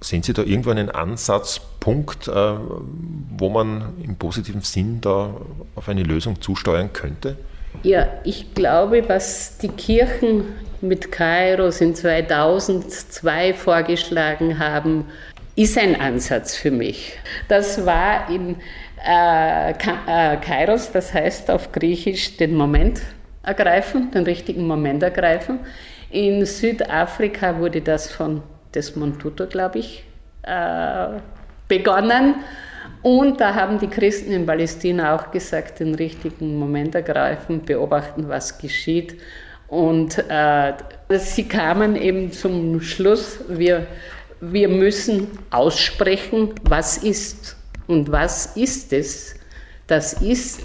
Sehen 0.00 0.22
Sie 0.22 0.32
da 0.32 0.42
irgendwo 0.42 0.70
einen 0.70 0.88
Ansatzpunkt, 0.88 2.28
äh, 2.28 2.32
wo 3.36 3.50
man 3.50 3.92
im 4.02 4.16
positiven 4.16 4.62
Sinn 4.62 5.00
da 5.00 5.34
auf 5.74 5.88
eine 5.88 6.02
Lösung 6.02 6.40
zusteuern 6.40 6.92
könnte? 6.92 7.36
Ja, 7.82 8.08
ich 8.24 8.54
glaube, 8.54 9.06
was 9.08 9.58
die 9.58 9.68
Kirchen 9.68 10.44
mit 10.80 11.12
Kairos 11.12 11.80
in 11.80 11.94
2002 11.94 13.52
vorgeschlagen 13.54 14.58
haben, 14.58 15.04
ist 15.54 15.76
ein 15.76 16.00
Ansatz 16.00 16.54
für 16.56 16.70
mich. 16.70 17.12
Das 17.48 17.84
war 17.84 18.30
in 18.30 18.56
äh, 19.06 19.70
äh, 19.70 20.36
Kairos, 20.38 20.92
das 20.92 21.12
heißt 21.12 21.50
auf 21.50 21.72
Griechisch 21.72 22.38
den 22.38 22.54
Moment 22.54 23.02
ergreifen, 23.42 24.10
den 24.10 24.24
richtigen 24.24 24.66
Moment 24.66 25.02
ergreifen. 25.02 25.60
In 26.10 26.44
Südafrika 26.46 27.58
wurde 27.58 27.80
das 27.80 28.10
von 28.10 28.42
Desmond 28.74 29.20
Tutu, 29.20 29.46
glaube 29.46 29.78
ich, 29.80 30.04
äh, 30.42 31.08
begonnen. 31.68 32.36
Und 33.02 33.40
da 33.40 33.54
haben 33.54 33.78
die 33.78 33.88
Christen 33.88 34.32
in 34.32 34.46
Palästina 34.46 35.14
auch 35.14 35.30
gesagt, 35.30 35.80
den 35.80 35.94
richtigen 35.94 36.58
Moment 36.58 36.94
ergreifen, 36.94 37.64
beobachten, 37.64 38.28
was 38.28 38.58
geschieht 38.58 39.16
und 39.68 40.18
äh, 40.28 40.74
sie 41.18 41.44
kamen 41.44 41.96
eben 41.96 42.32
zum 42.32 42.80
Schluss, 42.80 43.38
wir, 43.48 43.86
wir 44.40 44.68
müssen 44.68 45.38
aussprechen, 45.50 46.54
was 46.62 46.98
ist 46.98 47.56
und 47.86 48.10
was 48.12 48.56
ist 48.56 48.92
es. 48.92 49.34
Das 49.86 50.14
ist, 50.14 50.62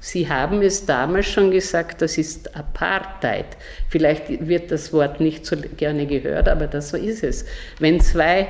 Sie 0.00 0.28
haben 0.28 0.62
es 0.62 0.86
damals 0.86 1.26
schon 1.26 1.50
gesagt, 1.50 2.00
das 2.00 2.16
ist 2.16 2.56
Apartheid. 2.56 3.44
Vielleicht 3.88 4.48
wird 4.48 4.70
das 4.70 4.92
Wort 4.94 5.20
nicht 5.20 5.44
so 5.44 5.56
gerne 5.76 6.06
gehört, 6.06 6.48
aber 6.48 6.66
das 6.66 6.94
ist 6.94 7.22
es. 7.22 7.44
Wenn 7.78 8.00
zwei 8.00 8.48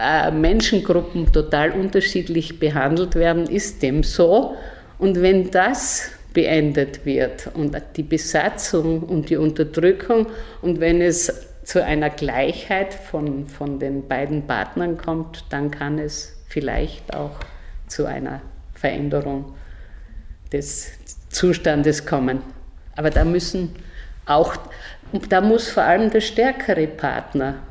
äh, 0.00 0.30
Menschengruppen 0.32 1.32
total 1.32 1.70
unterschiedlich 1.70 2.58
behandelt 2.58 3.14
werden, 3.14 3.46
ist 3.46 3.80
dem 3.82 4.02
so. 4.02 4.56
Und 4.98 5.22
wenn 5.22 5.52
das 5.52 6.10
beendet 6.32 7.06
wird 7.06 7.48
und 7.54 7.80
die 7.96 8.02
Besatzung 8.02 9.04
und 9.04 9.30
die 9.30 9.36
Unterdrückung 9.36 10.26
und 10.62 10.80
wenn 10.80 11.00
es 11.00 11.32
zu 11.62 11.82
einer 11.82 12.10
Gleichheit 12.10 12.92
von, 12.92 13.46
von 13.46 13.78
den 13.78 14.06
beiden 14.06 14.46
Partnern 14.46 14.98
kommt, 14.98 15.44
dann 15.50 15.70
kann 15.70 15.98
es 15.98 16.36
vielleicht 16.48 17.14
auch 17.14 17.38
zu 17.86 18.04
einer 18.06 18.40
Veränderung 18.74 19.54
des 20.52 20.90
Zustandes 21.28 22.06
kommen. 22.06 22.40
Aber 22.96 23.10
da 23.10 23.24
müssen 23.24 23.74
auch, 24.24 24.56
da 25.28 25.40
muss 25.40 25.68
vor 25.68 25.82
allem 25.82 26.10
der 26.10 26.20
stärkere 26.20 26.86
Partner 26.86 27.62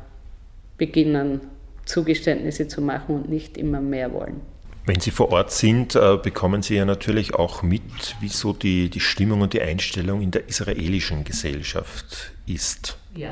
beginnen, 0.78 1.40
Zugeständnisse 1.84 2.68
zu 2.68 2.80
machen 2.80 3.14
und 3.14 3.28
nicht 3.28 3.56
immer 3.56 3.80
mehr 3.80 4.12
wollen. 4.12 4.40
Wenn 4.86 5.00
Sie 5.00 5.10
vor 5.10 5.32
Ort 5.32 5.50
sind, 5.50 5.96
äh, 5.96 6.16
bekommen 6.16 6.62
Sie 6.62 6.76
ja 6.76 6.84
natürlich 6.84 7.34
auch 7.34 7.62
mit, 7.62 7.82
wie 8.20 8.28
so 8.28 8.52
die, 8.52 8.88
die 8.88 9.00
Stimmung 9.00 9.40
und 9.40 9.52
die 9.52 9.60
Einstellung 9.60 10.22
in 10.22 10.30
der 10.30 10.48
israelischen 10.48 11.24
Gesellschaft 11.24 12.32
ist. 12.46 12.96
Ja. 13.14 13.30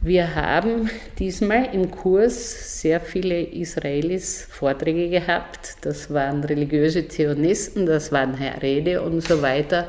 Wir 0.00 0.34
haben 0.34 0.90
diesmal 1.18 1.74
im 1.74 1.90
Kurs 1.90 2.80
sehr 2.80 3.00
viele 3.00 3.40
Israelis 3.40 4.46
Vorträge 4.50 5.08
gehabt. 5.08 5.76
Das 5.80 6.12
waren 6.12 6.44
religiöse 6.44 7.08
Zionisten, 7.08 7.86
das 7.86 8.12
waren 8.12 8.34
Rede 8.34 9.02
und 9.02 9.22
so 9.22 9.42
weiter. 9.42 9.88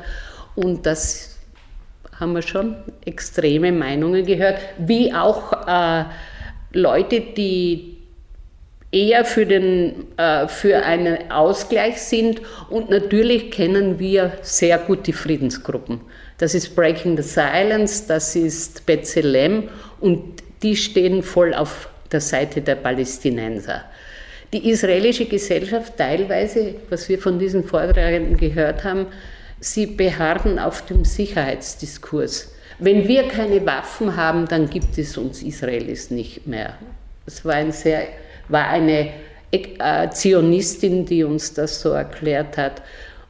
Und 0.56 0.86
das 0.86 1.38
haben 2.18 2.32
wir 2.34 2.42
schon 2.42 2.76
extreme 3.04 3.70
Meinungen 3.70 4.26
gehört, 4.26 4.58
wie 4.78 5.12
auch 5.14 5.52
äh, 5.68 6.04
Leute, 6.72 7.20
die 7.20 7.97
eher 8.90 9.24
für, 9.24 9.46
den, 9.46 10.06
äh, 10.16 10.48
für 10.48 10.82
einen 10.84 11.30
Ausgleich 11.30 12.00
sind. 12.00 12.40
Und 12.70 12.90
natürlich 12.90 13.50
kennen 13.50 13.98
wir 13.98 14.32
sehr 14.42 14.78
gut 14.78 15.06
die 15.06 15.12
Friedensgruppen. 15.12 16.00
Das 16.38 16.54
ist 16.54 16.74
Breaking 16.76 17.16
the 17.16 17.22
Silence, 17.22 18.06
das 18.06 18.36
ist 18.36 18.86
Bethlehem 18.86 19.68
und 20.00 20.42
die 20.62 20.76
stehen 20.76 21.22
voll 21.22 21.52
auf 21.52 21.88
der 22.12 22.20
Seite 22.20 22.60
der 22.60 22.76
Palästinenser. 22.76 23.84
Die 24.52 24.70
israelische 24.70 25.26
Gesellschaft 25.26 25.96
teilweise, 25.96 26.76
was 26.88 27.08
wir 27.08 27.18
von 27.18 27.38
diesen 27.38 27.64
Vortragenden 27.64 28.36
gehört 28.36 28.84
haben, 28.84 29.06
sie 29.60 29.86
beharren 29.86 30.58
auf 30.58 30.86
dem 30.86 31.04
Sicherheitsdiskurs. 31.04 32.54
Wenn 32.78 33.08
wir 33.08 33.24
keine 33.24 33.66
Waffen 33.66 34.16
haben, 34.16 34.46
dann 34.46 34.70
gibt 34.70 34.96
es 34.96 35.18
uns 35.18 35.42
Israelis 35.42 36.10
nicht 36.10 36.46
mehr. 36.46 36.74
Es 37.26 37.44
war, 37.44 37.54
ein 37.54 37.72
sehr, 37.72 38.06
war 38.48 38.68
eine 38.68 39.10
äh, 39.50 40.10
Zionistin, 40.10 41.06
die 41.06 41.24
uns 41.24 41.54
das 41.54 41.80
so 41.80 41.90
erklärt 41.90 42.56
hat. 42.56 42.82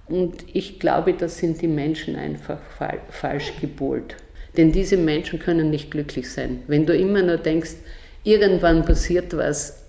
Und 0.09 0.45
ich 0.53 0.79
glaube, 0.79 1.13
das 1.13 1.39
sind 1.39 1.61
die 1.61 1.69
Menschen 1.69 2.17
einfach 2.17 2.59
falsch 3.11 3.53
gebohrt. 3.61 4.17
Denn 4.57 4.73
diese 4.73 4.97
Menschen 4.97 5.39
können 5.39 5.71
nicht 5.71 5.91
glücklich 5.91 6.31
sein. 6.31 6.63
Wenn 6.67 6.87
du 6.87 6.97
immer 6.97 7.23
nur 7.23 7.37
denkst, 7.37 7.75
irgendwann 8.25 8.85
passiert 8.85 9.37
was, 9.37 9.85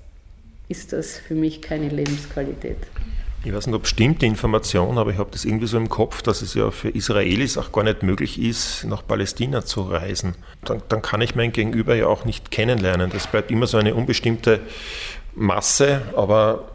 ist 0.67 0.93
das 0.93 1.17
für 1.17 1.35
mich 1.35 1.61
keine 1.61 1.89
Lebensqualität. 1.89 2.77
Ich 3.45 3.53
weiß 3.53 3.67
nicht, 3.67 3.75
ob 3.75 3.87
stimmt 3.87 4.21
die 4.21 4.25
Information, 4.25 4.97
aber 4.97 5.11
ich 5.11 5.17
habe 5.17 5.29
das 5.31 5.45
irgendwie 5.45 5.65
so 5.65 5.77
im 5.77 5.87
Kopf, 5.87 6.21
dass 6.21 6.41
es 6.41 6.55
ja 6.55 6.71
für 6.71 6.89
Israelis 6.89 7.57
auch 7.57 7.71
gar 7.71 7.83
nicht 7.85 8.03
möglich 8.03 8.39
ist, 8.39 8.83
nach 8.83 9.07
Palästina 9.07 9.63
zu 9.63 9.81
reisen. 9.83 10.35
Dann, 10.65 10.81
dann 10.89 11.01
kann 11.01 11.21
ich 11.21 11.35
mein 11.35 11.53
Gegenüber 11.53 11.95
ja 11.95 12.07
auch 12.07 12.25
nicht 12.25 12.51
kennenlernen. 12.51 13.09
Das 13.11 13.27
bleibt 13.27 13.49
immer 13.49 13.65
so 13.65 13.77
eine 13.77 13.95
unbestimmte 13.95 14.59
Masse, 15.35 16.01
aber 16.15 16.69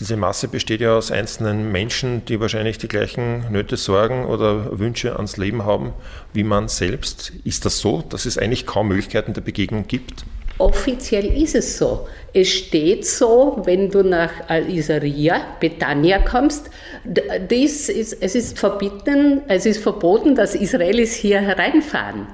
diese 0.00 0.16
Masse 0.16 0.48
besteht 0.48 0.80
ja 0.80 0.96
aus 0.96 1.10
einzelnen 1.10 1.70
Menschen, 1.70 2.24
die 2.24 2.40
wahrscheinlich 2.40 2.78
die 2.78 2.88
gleichen 2.88 3.50
Nöte, 3.50 3.76
Sorgen 3.76 4.26
oder 4.26 4.78
Wünsche 4.78 5.16
ans 5.16 5.36
Leben 5.36 5.64
haben 5.64 5.92
wie 6.32 6.44
man 6.44 6.68
selbst. 6.68 7.32
Ist 7.44 7.64
das 7.64 7.78
so, 7.78 8.02
dass 8.08 8.26
es 8.26 8.38
eigentlich 8.38 8.66
kaum 8.66 8.88
Möglichkeiten 8.88 9.32
der 9.32 9.42
Begegnung 9.42 9.86
gibt? 9.86 10.24
Offiziell 10.58 11.26
ist 11.42 11.54
es 11.54 11.78
so. 11.78 12.06
Es 12.32 12.48
steht 12.48 13.06
so, 13.06 13.62
wenn 13.64 13.90
du 13.90 14.02
nach 14.02 14.30
Al-Isaria, 14.48 15.40
Betania 15.58 16.18
kommst, 16.20 16.70
dies 17.50 17.88
ist, 17.88 18.16
es 18.20 18.34
ist 18.34 18.58
verbieten, 18.58 19.42
es 19.48 19.66
ist 19.66 19.82
verboten, 19.82 20.34
dass 20.34 20.54
Israelis 20.54 21.14
hier 21.14 21.40
hereinfahren. 21.40 22.26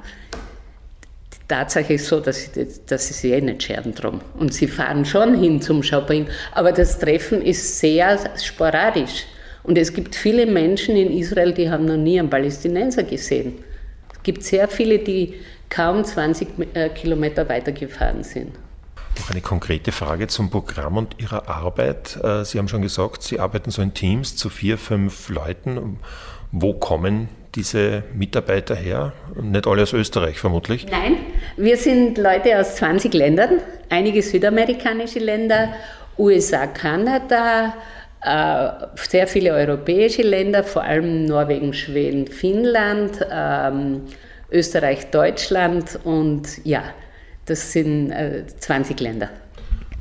Tatsache 1.48 1.94
ist 1.94 2.06
so, 2.06 2.20
dass 2.20 2.44
sie, 2.44 2.68
dass 2.86 3.08
sie 3.08 3.14
sich 3.14 3.32
eh 3.32 3.40
nicht 3.40 3.62
scheren 3.62 3.94
drum. 3.94 4.20
Und 4.38 4.52
sie 4.52 4.68
fahren 4.68 5.04
schon 5.04 5.40
hin 5.40 5.62
zum 5.62 5.82
Shopping, 5.82 6.26
aber 6.52 6.72
das 6.72 6.98
Treffen 6.98 7.42
ist 7.42 7.78
sehr 7.78 8.18
sporadisch. 8.36 9.24
Und 9.62 9.76
es 9.78 9.92
gibt 9.92 10.14
viele 10.14 10.46
Menschen 10.46 10.96
in 10.96 11.10
Israel, 11.10 11.52
die 11.52 11.70
haben 11.70 11.86
noch 11.86 11.96
nie 11.96 12.18
einen 12.18 12.30
Palästinenser 12.30 13.02
gesehen. 13.02 13.54
Es 14.14 14.22
gibt 14.22 14.42
sehr 14.42 14.68
viele, 14.68 14.98
die 14.98 15.34
kaum 15.68 16.04
20 16.04 16.48
äh, 16.74 16.88
Kilometer 16.90 17.48
weitergefahren 17.48 18.24
sind. 18.24 18.54
Noch 19.18 19.30
eine 19.30 19.40
konkrete 19.40 19.90
Frage 19.90 20.28
zum 20.28 20.50
Programm 20.50 20.96
und 20.96 21.16
Ihrer 21.18 21.48
Arbeit. 21.48 22.18
Äh, 22.22 22.44
sie 22.44 22.58
haben 22.58 22.68
schon 22.68 22.82
gesagt, 22.82 23.22
Sie 23.22 23.40
arbeiten 23.40 23.70
so 23.70 23.82
in 23.82 23.94
Teams 23.94 24.36
zu 24.36 24.48
vier, 24.48 24.78
fünf 24.78 25.28
Leuten. 25.28 25.98
Wo 26.52 26.74
kommen 26.74 27.28
diese 27.54 28.04
Mitarbeiter 28.14 28.74
her? 28.74 29.12
Nicht 29.40 29.66
alle 29.66 29.82
aus 29.82 29.92
Österreich 29.92 30.38
vermutlich? 30.38 30.86
Nein, 30.90 31.16
wir 31.58 31.76
sind 31.76 32.18
Leute 32.18 32.58
aus 32.58 32.76
20 32.76 33.12
Ländern, 33.14 33.60
einige 33.88 34.22
südamerikanische 34.22 35.18
Länder, 35.18 35.70
USA, 36.16 36.66
Kanada, 36.68 37.74
äh, 38.22 38.68
sehr 38.96 39.26
viele 39.26 39.52
europäische 39.52 40.22
Länder, 40.22 40.62
vor 40.62 40.82
allem 40.82 41.24
Norwegen, 41.26 41.74
Schweden, 41.74 42.28
Finnland, 42.28 43.26
ähm, 43.30 44.02
Österreich, 44.50 45.10
Deutschland 45.10 45.98
und 46.04 46.64
ja, 46.64 46.82
das 47.46 47.72
sind 47.72 48.12
20 48.60 49.00
äh, 49.00 49.02
Länder. 49.02 49.30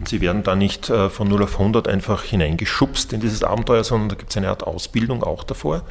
Sie 0.05 0.21
werden 0.21 0.43
da 0.43 0.55
nicht 0.55 0.89
äh, 0.91 1.09
von 1.09 1.27
0 1.27 1.43
auf 1.43 1.59
100 1.59 1.87
einfach 1.87 2.23
hineingeschubst 2.23 3.13
in 3.13 3.19
dieses 3.19 3.43
Abenteuer, 3.43 3.83
sondern 3.83 4.09
da 4.09 4.15
gibt 4.15 4.29
es 4.29 4.37
eine 4.37 4.49
Art 4.49 4.63
Ausbildung 4.63 5.23
auch 5.23 5.43
davor? 5.43 5.83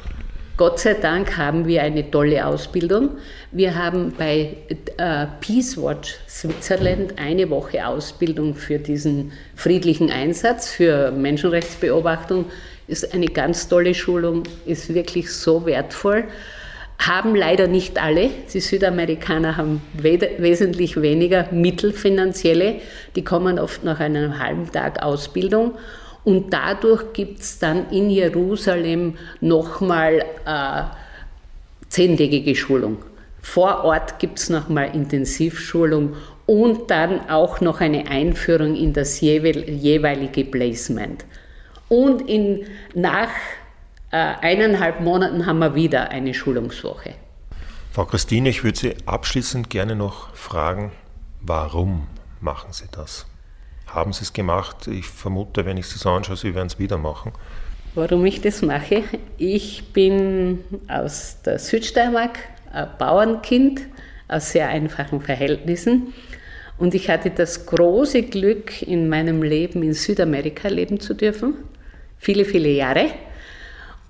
Gott 0.57 0.79
sei 0.79 0.95
Dank 0.95 1.37
haben 1.37 1.67
wir 1.67 1.83
eine 1.83 2.09
tolle 2.09 2.43
Ausbildung. 2.43 3.11
Wir 3.51 3.75
haben 3.75 4.13
bei 4.17 4.57
äh, 4.97 5.27
Peace 5.39 5.77
Watch 5.77 6.15
Switzerland 6.27 7.13
eine 7.19 7.51
Woche 7.51 7.85
Ausbildung 7.85 8.55
für 8.55 8.79
diesen 8.79 9.33
friedlichen 9.55 10.09
Einsatz, 10.09 10.71
für 10.71 11.11
Menschenrechtsbeobachtung. 11.11 12.45
Ist 12.87 13.13
eine 13.13 13.27
ganz 13.27 13.67
tolle 13.67 13.93
Schulung, 13.93 14.43
ist 14.65 14.91
wirklich 14.95 15.31
so 15.31 15.67
wertvoll. 15.67 16.23
Haben 16.97 17.35
leider 17.35 17.67
nicht 17.67 18.01
alle. 18.01 18.31
Die 18.51 18.59
Südamerikaner 18.59 19.57
haben 19.57 19.83
wesentlich 19.93 20.99
weniger 20.99 21.51
Mittel 21.51 21.93
finanzielle. 21.93 22.81
Die 23.15 23.23
kommen 23.23 23.59
oft 23.59 23.83
nach 23.83 23.99
einem 23.99 24.39
halben 24.39 24.71
Tag 24.71 25.03
Ausbildung. 25.03 25.73
Und 26.27 26.51
dadurch 26.51 27.13
gibt 27.13 27.39
es 27.39 27.57
dann 27.57 27.89
in 27.89 28.09
Jerusalem 28.09 29.15
nochmal 29.39 30.25
äh, 30.45 30.83
zehntägige 31.87 32.53
Schulung. 32.53 32.97
Vor 33.41 33.85
Ort 33.85 34.19
gibt 34.19 34.37
es 34.37 34.49
nochmal 34.49 34.93
Intensivschulung 34.93 36.17
und 36.45 36.91
dann 36.91 37.29
auch 37.29 37.61
noch 37.61 37.79
eine 37.79 38.09
Einführung 38.09 38.75
in 38.75 38.91
das 38.91 39.21
jeweilige 39.21 40.43
Placement. 40.43 41.23
Und 41.87 42.27
in, 42.27 42.65
nach 42.93 43.29
äh, 44.11 44.17
eineinhalb 44.17 44.99
Monaten 44.99 45.45
haben 45.45 45.59
wir 45.59 45.75
wieder 45.75 46.09
eine 46.09 46.33
Schulungswoche. 46.33 47.13
Frau 47.93 48.03
Christine, 48.03 48.49
ich 48.49 48.65
würde 48.65 48.77
Sie 48.77 48.95
abschließend 49.05 49.69
gerne 49.69 49.95
noch 49.95 50.35
fragen, 50.35 50.91
warum 51.39 52.05
machen 52.41 52.73
Sie 52.73 52.87
das? 52.91 53.25
Haben 53.87 54.13
Sie 54.13 54.23
es 54.23 54.33
gemacht? 54.33 54.87
Ich 54.87 55.05
vermute, 55.05 55.65
wenn 55.65 55.77
ich 55.77 55.85
es 55.85 56.05
anschaue, 56.05 56.37
Sie 56.37 56.53
werden 56.53 56.67
es 56.67 56.79
wieder 56.79 56.97
machen. 56.97 57.31
Warum 57.95 58.25
ich 58.25 58.41
das 58.41 58.61
mache? 58.61 59.03
Ich 59.37 59.91
bin 59.91 60.59
aus 60.87 61.37
der 61.43 61.57
Südsteiermark, 61.57 62.37
ein 62.71 62.89
Bauernkind 62.99 63.81
aus 64.27 64.51
sehr 64.51 64.67
einfachen 64.67 65.21
Verhältnissen. 65.21 66.13
Und 66.77 66.93
ich 66.93 67.09
hatte 67.09 67.31
das 67.31 67.65
große 67.65 68.23
Glück, 68.23 68.83
in 68.83 69.09
meinem 69.09 69.41
Leben 69.41 69.81
in 69.81 69.93
Südamerika 69.93 70.67
leben 70.67 70.99
zu 70.99 71.15
dürfen. 71.15 71.55
Viele, 72.19 72.45
viele 72.45 72.69
Jahre. 72.69 73.07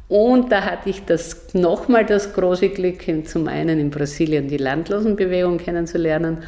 Und 0.10 0.52
da 0.52 0.64
hatte 0.64 0.90
ich 0.90 1.06
das 1.06 1.54
nochmal 1.54 2.06
das 2.06 2.34
große 2.34 2.70
Glück, 2.70 3.04
zum 3.26 3.48
einen 3.48 3.80
in 3.80 3.90
Brasilien 3.90 4.48
die 4.48 4.58
Landlosenbewegung 4.58 5.58
kennenzulernen 5.58 6.44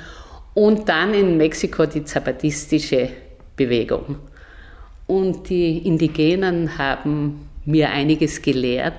und 0.60 0.90
dann 0.90 1.14
in 1.14 1.38
Mexiko 1.38 1.86
die 1.86 2.04
zapatistische 2.04 3.08
Bewegung. 3.56 4.18
Und 5.08 5.48
die 5.48 5.78
Indigenen 5.88 6.78
haben 6.78 7.48
mir 7.66 7.90
einiges 7.90 8.42
gelehrt 8.42 8.94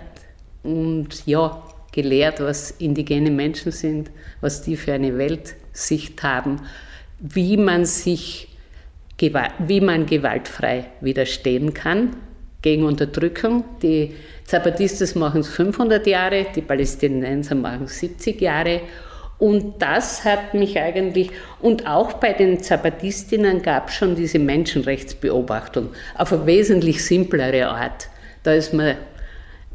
und 0.63 1.27
ja, 1.27 1.63
gelehrt, 1.93 2.41
was 2.41 2.71
indigene 2.79 3.31
Menschen 3.31 3.73
sind, 3.73 4.11
was 4.41 4.63
die 4.63 4.75
für 4.75 4.95
eine 4.95 5.19
Weltsicht 5.19 6.23
haben, 6.23 6.63
wie 7.19 7.59
man 7.59 7.85
sich, 7.85 8.49
wie 9.19 9.81
man 9.83 10.07
gewaltfrei 10.07 10.87
widerstehen 11.03 11.75
kann 11.75 12.17
gegen 12.63 12.85
Unterdrückung. 12.85 13.65
Die 13.83 14.15
Zapatistas 14.47 15.15
machen 15.15 15.43
es 15.43 15.49
500 15.49 16.07
Jahre, 16.07 16.47
die 16.57 16.63
Palästinenser 16.63 17.55
machen 17.55 17.85
es 17.85 17.99
70 17.99 18.41
Jahre 18.41 18.81
und 19.41 19.81
das 19.81 20.25
hat 20.27 20.53
mich 20.53 20.79
eigentlich, 20.79 21.31
und 21.61 21.87
auch 21.87 22.13
bei 22.13 22.35
den 22.35 22.63
Zapatistinnen 22.63 23.63
gab 23.63 23.89
es 23.89 23.95
schon 23.95 24.15
diese 24.15 24.39
Menschenrechtsbeobachtung 24.39 25.89
auf 26.17 26.33
eine 26.33 26.45
wesentlich 26.45 27.03
simplere 27.05 27.69
Art. 27.69 28.11
Da 28.43 28.53
ist 28.53 28.75
man 28.75 28.97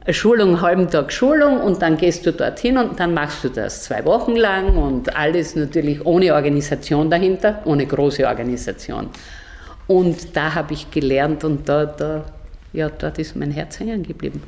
eine 0.05 0.13
Schulung, 0.13 0.49
einen 0.49 0.61
halben 0.61 0.87
Tag 0.87 1.11
Schulung 1.11 1.59
und 1.61 1.81
dann 1.81 1.97
gehst 1.97 2.27
du 2.27 2.31
dorthin 2.31 2.77
und 2.77 2.99
dann 2.99 3.15
machst 3.15 3.43
du 3.43 3.49
das 3.49 3.83
zwei 3.83 4.05
Wochen 4.05 4.35
lang 4.35 4.77
und 4.77 5.15
alles 5.15 5.55
natürlich 5.55 6.05
ohne 6.05 6.35
Organisation 6.35 7.09
dahinter, 7.09 7.63
ohne 7.65 7.87
große 7.87 8.27
Organisation. 8.27 9.09
Und 9.87 10.35
da 10.37 10.53
habe 10.53 10.73
ich 10.75 10.91
gelernt 10.91 11.43
und 11.43 11.67
da, 11.67 11.85
da, 11.87 12.23
ja, 12.71 12.89
dort 12.89 13.17
ist 13.17 13.35
mein 13.35 13.49
Herz 13.49 13.79
hängen 13.79 14.03
geblieben. 14.03 14.43